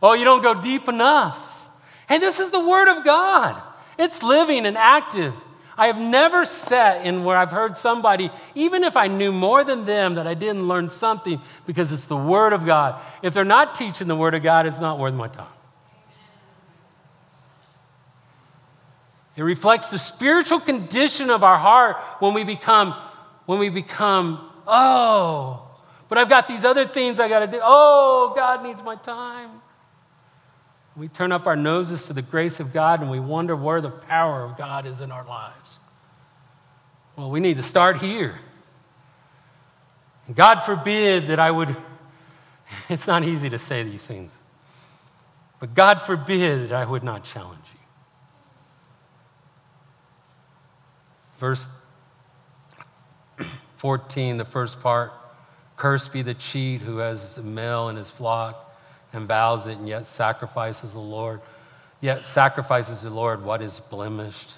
Oh, 0.00 0.12
you 0.12 0.22
don't 0.22 0.44
go 0.44 0.62
deep 0.62 0.86
enough. 0.86 1.68
Hey, 2.08 2.18
this 2.18 2.38
is 2.38 2.52
the 2.52 2.64
Word 2.64 2.86
of 2.86 3.04
God. 3.04 3.60
It's 3.98 4.22
living 4.22 4.64
and 4.64 4.78
active. 4.78 5.34
I 5.76 5.88
have 5.88 5.98
never 5.98 6.44
sat 6.44 7.04
in 7.04 7.24
where 7.24 7.36
I've 7.36 7.50
heard 7.50 7.76
somebody, 7.76 8.30
even 8.54 8.84
if 8.84 8.96
I 8.96 9.08
knew 9.08 9.32
more 9.32 9.64
than 9.64 9.86
them, 9.86 10.14
that 10.14 10.28
I 10.28 10.34
didn't 10.34 10.68
learn 10.68 10.88
something 10.88 11.40
because 11.66 11.90
it's 11.90 12.04
the 12.04 12.16
Word 12.16 12.52
of 12.52 12.64
God. 12.64 13.02
If 13.22 13.34
they're 13.34 13.44
not 13.44 13.74
teaching 13.74 14.06
the 14.06 14.14
Word 14.14 14.34
of 14.34 14.44
God, 14.44 14.66
it's 14.66 14.80
not 14.80 15.00
worth 15.00 15.14
my 15.14 15.26
time. 15.26 15.48
It 19.40 19.44
reflects 19.44 19.90
the 19.90 19.98
spiritual 19.98 20.60
condition 20.60 21.30
of 21.30 21.42
our 21.42 21.56
heart 21.56 21.96
when 22.18 22.34
we 22.34 22.44
become, 22.44 22.94
when 23.46 23.58
we 23.58 23.70
become, 23.70 24.38
oh, 24.66 25.66
but 26.10 26.18
I've 26.18 26.28
got 26.28 26.46
these 26.46 26.66
other 26.66 26.84
things 26.84 27.18
I 27.18 27.26
got 27.26 27.38
to 27.38 27.46
do. 27.46 27.58
Oh, 27.62 28.34
God 28.36 28.62
needs 28.62 28.82
my 28.82 28.96
time. 28.96 29.48
We 30.94 31.08
turn 31.08 31.32
up 31.32 31.46
our 31.46 31.56
noses 31.56 32.04
to 32.08 32.12
the 32.12 32.20
grace 32.20 32.60
of 32.60 32.74
God 32.74 33.00
and 33.00 33.10
we 33.10 33.18
wonder 33.18 33.56
where 33.56 33.80
the 33.80 33.88
power 33.88 34.44
of 34.44 34.58
God 34.58 34.84
is 34.84 35.00
in 35.00 35.10
our 35.10 35.24
lives. 35.24 35.80
Well, 37.16 37.30
we 37.30 37.40
need 37.40 37.56
to 37.56 37.62
start 37.62 37.96
here. 37.96 38.38
God 40.34 40.58
forbid 40.58 41.28
that 41.28 41.38
I 41.38 41.50
would, 41.50 41.74
it's 42.90 43.06
not 43.06 43.24
easy 43.24 43.48
to 43.48 43.58
say 43.58 43.84
these 43.84 44.06
things, 44.06 44.38
but 45.60 45.74
God 45.74 46.02
forbid 46.02 46.68
that 46.68 46.74
I 46.74 46.84
would 46.84 47.02
not 47.02 47.24
challenge 47.24 47.64
you. 47.72 47.79
Verse 51.40 51.66
14, 53.76 54.36
the 54.36 54.44
first 54.44 54.80
part 54.80 55.12
Cursed 55.76 56.12
be 56.12 56.20
the 56.20 56.34
cheat 56.34 56.82
who 56.82 56.98
has 56.98 57.38
a 57.38 57.42
male 57.42 57.88
in 57.88 57.96
his 57.96 58.10
flock 58.10 58.78
and 59.14 59.26
vows 59.26 59.66
it 59.66 59.78
and 59.78 59.88
yet 59.88 60.04
sacrifices 60.04 60.92
the 60.92 61.00
Lord. 61.00 61.40
Yet 62.02 62.26
sacrifices 62.26 63.02
the 63.02 63.08
Lord 63.08 63.42
what 63.42 63.62
is 63.62 63.80
blemished. 63.80 64.52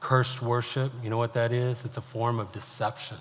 Cursed 0.00 0.42
worship, 0.42 0.92
you 1.02 1.08
know 1.08 1.16
what 1.16 1.32
that 1.32 1.50
is? 1.50 1.86
It's 1.86 1.96
a 1.96 2.02
form 2.02 2.38
of 2.38 2.52
deception. 2.52 3.16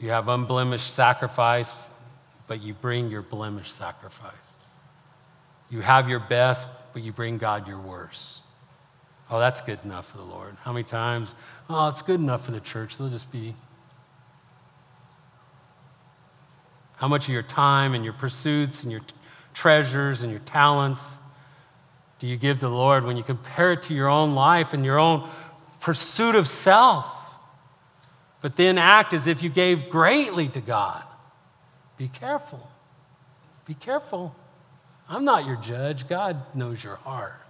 You 0.00 0.10
have 0.10 0.26
unblemished 0.26 0.92
sacrifice, 0.92 1.72
but 2.48 2.60
you 2.60 2.74
bring 2.74 3.08
your 3.10 3.22
blemished 3.22 3.76
sacrifice. 3.76 4.54
You 5.70 5.82
have 5.82 6.08
your 6.08 6.20
best, 6.20 6.66
but 6.92 7.02
you 7.02 7.12
bring 7.12 7.38
God 7.38 7.68
your 7.68 7.78
worst. 7.78 8.42
Oh, 9.30 9.38
that's 9.38 9.60
good 9.60 9.84
enough 9.84 10.10
for 10.10 10.16
the 10.16 10.24
Lord. 10.24 10.56
How 10.62 10.72
many 10.72 10.84
times? 10.84 11.34
Oh, 11.68 11.88
it's 11.88 12.02
good 12.02 12.20
enough 12.20 12.46
for 12.46 12.52
the 12.52 12.60
church. 12.60 12.96
They'll 12.96 13.10
just 13.10 13.30
be. 13.30 13.54
How 16.96 17.08
much 17.08 17.28
of 17.28 17.34
your 17.34 17.42
time 17.42 17.94
and 17.94 18.04
your 18.04 18.14
pursuits 18.14 18.82
and 18.82 18.90
your 18.90 19.02
t- 19.02 19.14
treasures 19.54 20.22
and 20.22 20.32
your 20.32 20.40
talents 20.40 21.18
do 22.18 22.26
you 22.26 22.36
give 22.36 22.58
to 22.58 22.68
the 22.68 22.74
Lord 22.74 23.04
when 23.04 23.16
you 23.16 23.22
compare 23.22 23.72
it 23.72 23.82
to 23.82 23.94
your 23.94 24.08
own 24.08 24.34
life 24.34 24.72
and 24.72 24.84
your 24.84 24.98
own 24.98 25.28
pursuit 25.80 26.34
of 26.34 26.48
self? 26.48 27.14
But 28.40 28.56
then 28.56 28.78
act 28.78 29.12
as 29.12 29.26
if 29.26 29.42
you 29.42 29.50
gave 29.50 29.90
greatly 29.90 30.48
to 30.48 30.60
God. 30.60 31.04
Be 31.96 32.08
careful. 32.08 32.70
Be 33.66 33.74
careful. 33.74 34.34
I'm 35.08 35.24
not 35.24 35.46
your 35.46 35.56
judge. 35.56 36.08
God 36.08 36.56
knows 36.56 36.82
your 36.82 36.96
heart. 36.96 37.40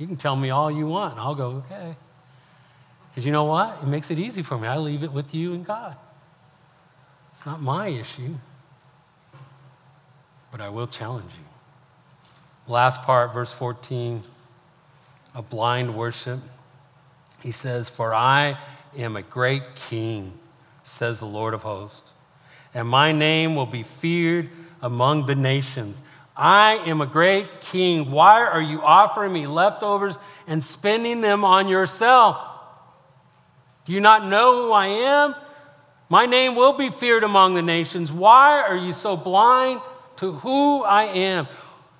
You 0.00 0.06
can 0.06 0.16
tell 0.16 0.34
me 0.34 0.48
all 0.48 0.70
you 0.70 0.86
want, 0.86 1.12
and 1.12 1.20
I'll 1.20 1.34
go, 1.34 1.62
okay. 1.66 1.94
Because 3.10 3.26
you 3.26 3.32
know 3.32 3.44
what? 3.44 3.82
It 3.82 3.86
makes 3.86 4.10
it 4.10 4.18
easy 4.18 4.42
for 4.42 4.56
me. 4.56 4.66
I 4.66 4.78
leave 4.78 5.02
it 5.02 5.12
with 5.12 5.34
you 5.34 5.52
and 5.52 5.64
God. 5.64 5.94
It's 7.34 7.44
not 7.44 7.60
my 7.60 7.88
issue, 7.88 8.34
but 10.50 10.62
I 10.62 10.70
will 10.70 10.86
challenge 10.86 11.32
you. 11.34 11.44
Last 12.66 13.02
part, 13.02 13.34
verse 13.34 13.52
14, 13.52 14.22
a 15.34 15.42
blind 15.42 15.94
worship. 15.94 16.40
He 17.42 17.50
says, 17.52 17.90
For 17.90 18.14
I 18.14 18.56
am 18.96 19.16
a 19.16 19.22
great 19.22 19.74
king, 19.74 20.32
says 20.82 21.18
the 21.18 21.26
Lord 21.26 21.52
of 21.52 21.62
hosts, 21.62 22.10
and 22.72 22.88
my 22.88 23.12
name 23.12 23.54
will 23.54 23.66
be 23.66 23.82
feared 23.82 24.48
among 24.80 25.26
the 25.26 25.34
nations. 25.34 26.02
I 26.36 26.74
am 26.86 27.00
a 27.00 27.06
great 27.06 27.60
king. 27.60 28.10
Why 28.10 28.42
are 28.42 28.62
you 28.62 28.82
offering 28.82 29.32
me 29.32 29.46
leftovers 29.46 30.18
and 30.46 30.64
spending 30.64 31.20
them 31.20 31.44
on 31.44 31.68
yourself? 31.68 32.38
Do 33.84 33.92
you 33.92 34.00
not 34.00 34.26
know 34.26 34.66
who 34.66 34.72
I 34.72 34.86
am? 34.86 35.34
My 36.08 36.26
name 36.26 36.56
will 36.56 36.72
be 36.72 36.90
feared 36.90 37.24
among 37.24 37.54
the 37.54 37.62
nations. 37.62 38.12
Why 38.12 38.60
are 38.62 38.76
you 38.76 38.92
so 38.92 39.16
blind 39.16 39.80
to 40.16 40.32
who 40.32 40.82
I 40.82 41.04
am? 41.04 41.48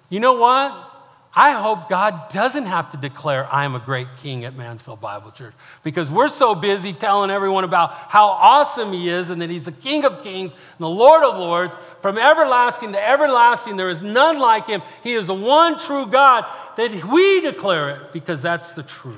You 0.09 0.21
know 0.21 0.35
what? 0.35 0.90
I 1.35 1.53
hope 1.53 1.89
God 1.89 2.29
doesn't 2.31 2.67
have 2.67 2.91
to 2.91 2.97
declare 2.97 3.47
I 3.53 3.65
am 3.65 3.77
a 3.77 3.79
great 3.79 4.09
king 4.21 4.45
at 4.45 4.57
Mansfield 4.57 5.01
Bible 5.01 5.31
Church 5.31 5.55
because 5.85 6.11
we're 6.11 6.27
so 6.27 6.57
busy 6.57 6.93
telling 6.93 7.31
everyone 7.31 7.63
about 7.63 7.93
how 7.93 8.27
awesome 8.27 8.93
He 8.93 9.09
is 9.09 9.31
and 9.31 9.41
that 9.41 9.49
He's 9.49 9.67
the 9.67 9.73
King 9.73 10.05
of 10.05 10.25
kings 10.25 10.53
and 10.53 10.81
the 10.81 10.89
Lord 10.89 11.23
of 11.23 11.39
lords. 11.39 11.77
From 12.03 12.19
everlasting 12.19 12.93
to 12.93 13.09
everlasting, 13.09 13.77
there 13.77 13.91
is 13.91 14.03
none 14.03 14.41
like 14.41 14.67
Him. 14.67 14.83
He 15.05 15.13
is 15.13 15.29
the 15.29 15.35
one 15.35 15.79
true 15.79 16.05
God 16.07 16.47
that 16.77 17.05
we 17.05 17.41
declare 17.43 17.91
it 17.91 18.13
because 18.13 18.43
that's 18.43 18.73
the 18.73 18.83
truth. 18.83 19.17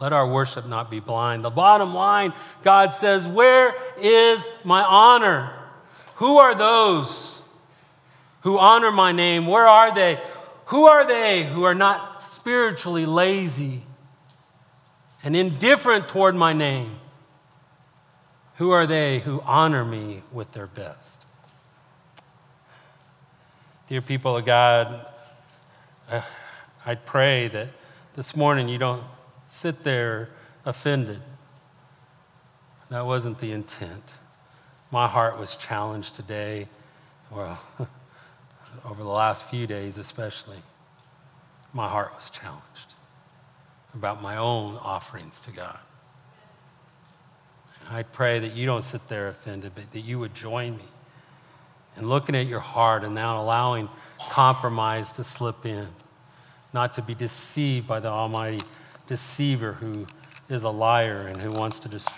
Let 0.00 0.14
our 0.14 0.26
worship 0.26 0.66
not 0.66 0.90
be 0.90 1.00
blind. 1.00 1.44
The 1.44 1.50
bottom 1.50 1.92
line 1.92 2.32
God 2.62 2.94
says, 2.94 3.28
Where 3.28 3.74
is 3.98 4.48
my 4.64 4.82
honor? 4.82 5.52
Who 6.16 6.38
are 6.38 6.54
those? 6.54 7.33
Who 8.44 8.58
honor 8.58 8.92
my 8.92 9.10
name, 9.10 9.46
where 9.46 9.66
are 9.66 9.94
they? 9.94 10.20
Who 10.66 10.86
are 10.86 11.06
they 11.06 11.44
who 11.44 11.64
are 11.64 11.74
not 11.74 12.20
spiritually 12.20 13.06
lazy 13.06 13.82
and 15.22 15.34
indifferent 15.34 16.08
toward 16.08 16.34
my 16.34 16.52
name? 16.52 16.98
Who 18.56 18.70
are 18.70 18.86
they 18.86 19.20
who 19.20 19.40
honor 19.46 19.82
me 19.82 20.22
with 20.30 20.52
their 20.52 20.66
best? 20.66 21.24
Dear 23.88 24.02
people 24.02 24.36
of 24.36 24.44
God, 24.44 25.06
uh, 26.10 26.20
I 26.84 26.96
pray 26.96 27.48
that 27.48 27.68
this 28.14 28.36
morning 28.36 28.68
you 28.68 28.76
don't 28.76 29.02
sit 29.46 29.82
there 29.84 30.28
offended. 30.66 31.20
That 32.90 33.06
wasn't 33.06 33.38
the 33.38 33.52
intent. 33.52 34.12
My 34.90 35.08
heart 35.08 35.38
was 35.38 35.56
challenged 35.56 36.14
today. 36.14 36.68
Well, 37.30 37.58
over 38.84 39.02
the 39.02 39.08
last 39.08 39.44
few 39.46 39.66
days, 39.66 39.98
especially, 39.98 40.58
my 41.72 41.88
heart 41.88 42.12
was 42.14 42.30
challenged 42.30 42.94
about 43.94 44.22
my 44.22 44.36
own 44.36 44.76
offerings 44.76 45.40
to 45.40 45.50
God. 45.50 45.78
And 47.80 47.96
I 47.96 48.02
pray 48.02 48.38
that 48.38 48.52
you 48.52 48.66
don't 48.66 48.82
sit 48.82 49.06
there 49.08 49.28
offended, 49.28 49.72
but 49.74 49.90
that 49.92 50.00
you 50.00 50.18
would 50.18 50.34
join 50.34 50.76
me 50.76 50.84
in 51.96 52.08
looking 52.08 52.34
at 52.34 52.46
your 52.46 52.60
heart 52.60 53.04
and 53.04 53.14
not 53.14 53.40
allowing 53.40 53.88
compromise 54.30 55.12
to 55.12 55.24
slip 55.24 55.64
in, 55.66 55.86
not 56.72 56.94
to 56.94 57.02
be 57.02 57.14
deceived 57.14 57.86
by 57.86 58.00
the 58.00 58.08
Almighty 58.08 58.60
deceiver 59.06 59.72
who 59.72 60.06
is 60.48 60.64
a 60.64 60.70
liar 60.70 61.26
and 61.28 61.36
who 61.40 61.50
wants 61.50 61.78
to, 61.80 61.88
dest- 61.88 62.12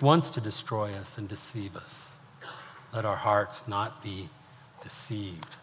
wants 0.00 0.30
to 0.30 0.40
destroy 0.40 0.92
us 0.94 1.18
and 1.18 1.28
deceive 1.28 1.76
us. 1.76 2.18
Let 2.92 3.04
our 3.04 3.16
hearts 3.16 3.66
not 3.66 4.02
be 4.02 4.28
deceived. 4.82 5.56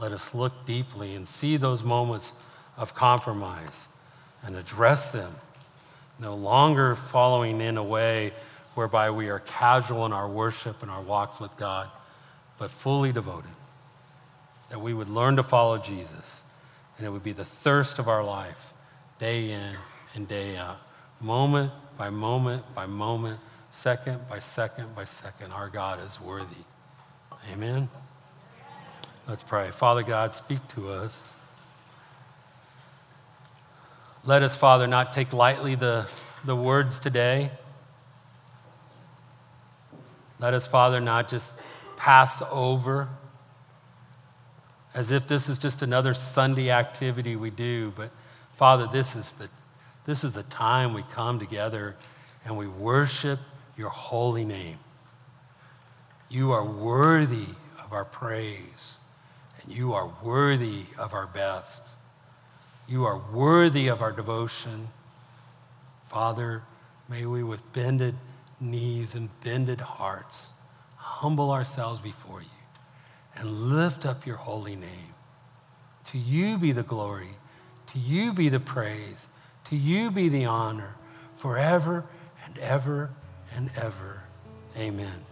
Let 0.00 0.12
us 0.12 0.34
look 0.34 0.64
deeply 0.64 1.14
and 1.14 1.28
see 1.28 1.58
those 1.58 1.82
moments 1.82 2.32
of 2.78 2.94
compromise 2.94 3.86
and 4.42 4.56
address 4.56 5.12
them, 5.12 5.30
no 6.18 6.34
longer 6.34 6.94
following 6.94 7.60
in 7.60 7.76
a 7.76 7.84
way 7.84 8.32
whereby 8.74 9.10
we 9.10 9.28
are 9.28 9.40
casual 9.40 10.06
in 10.06 10.12
our 10.12 10.28
worship 10.28 10.82
and 10.82 10.90
our 10.90 11.02
walks 11.02 11.38
with 11.38 11.54
God, 11.58 11.90
but 12.58 12.70
fully 12.70 13.12
devoted. 13.12 13.50
That 14.70 14.80
we 14.80 14.94
would 14.94 15.08
learn 15.08 15.36
to 15.36 15.42
follow 15.42 15.76
Jesus, 15.76 16.42
and 16.96 17.06
it 17.06 17.10
would 17.10 17.24
be 17.24 17.32
the 17.32 17.44
thirst 17.44 17.98
of 17.98 18.08
our 18.08 18.24
life, 18.24 18.72
day 19.18 19.50
in 19.50 19.76
and 20.14 20.26
day 20.26 20.56
out, 20.56 20.80
moment 21.20 21.72
by 21.98 22.08
moment 22.08 22.64
by 22.74 22.86
moment, 22.86 23.38
second 23.70 24.26
by 24.30 24.38
second 24.38 24.94
by 24.94 25.04
second. 25.04 25.52
Our 25.52 25.68
God 25.68 26.02
is 26.02 26.18
worthy. 26.20 26.64
Amen. 27.52 27.88
Let's 29.30 29.44
pray. 29.44 29.70
Father 29.70 30.02
God, 30.02 30.34
speak 30.34 30.58
to 30.70 30.88
us. 30.88 31.34
Let 34.24 34.42
us, 34.42 34.56
Father, 34.56 34.88
not 34.88 35.12
take 35.12 35.32
lightly 35.32 35.76
the, 35.76 36.08
the 36.44 36.56
words 36.56 36.98
today. 36.98 37.52
Let 40.40 40.52
us, 40.52 40.66
Father, 40.66 41.00
not 41.00 41.28
just 41.28 41.54
pass 41.96 42.42
over 42.50 43.08
as 44.94 45.12
if 45.12 45.28
this 45.28 45.48
is 45.48 45.60
just 45.60 45.82
another 45.82 46.12
Sunday 46.12 46.72
activity 46.72 47.36
we 47.36 47.50
do, 47.50 47.92
but 47.94 48.10
Father, 48.54 48.88
this 48.88 49.14
is 49.14 49.30
the, 49.30 49.48
this 50.06 50.24
is 50.24 50.32
the 50.32 50.42
time 50.42 50.92
we 50.92 51.04
come 51.04 51.38
together 51.38 51.94
and 52.44 52.58
we 52.58 52.66
worship 52.66 53.38
your 53.76 53.90
holy 53.90 54.44
name. 54.44 54.80
You 56.28 56.50
are 56.50 56.64
worthy 56.64 57.46
of 57.78 57.92
our 57.92 58.04
praise, 58.04 58.96
you 59.70 59.94
are 59.94 60.10
worthy 60.22 60.84
of 60.98 61.14
our 61.14 61.26
best. 61.26 61.82
You 62.88 63.04
are 63.04 63.20
worthy 63.32 63.88
of 63.88 64.02
our 64.02 64.12
devotion. 64.12 64.88
Father, 66.08 66.62
may 67.08 67.24
we 67.26 67.42
with 67.42 67.72
bended 67.72 68.16
knees 68.60 69.14
and 69.14 69.28
bended 69.42 69.80
hearts 69.80 70.52
humble 70.96 71.50
ourselves 71.50 72.00
before 72.00 72.42
you 72.42 72.48
and 73.36 73.48
lift 73.74 74.04
up 74.04 74.26
your 74.26 74.36
holy 74.36 74.76
name. 74.76 75.14
To 76.06 76.18
you 76.18 76.58
be 76.58 76.72
the 76.72 76.82
glory, 76.82 77.36
to 77.88 77.98
you 77.98 78.32
be 78.32 78.48
the 78.48 78.60
praise, 78.60 79.28
to 79.66 79.76
you 79.76 80.10
be 80.10 80.28
the 80.28 80.44
honor 80.44 80.96
forever 81.36 82.04
and 82.44 82.58
ever 82.58 83.10
and 83.54 83.70
ever. 83.76 84.22
Amen. 84.76 85.29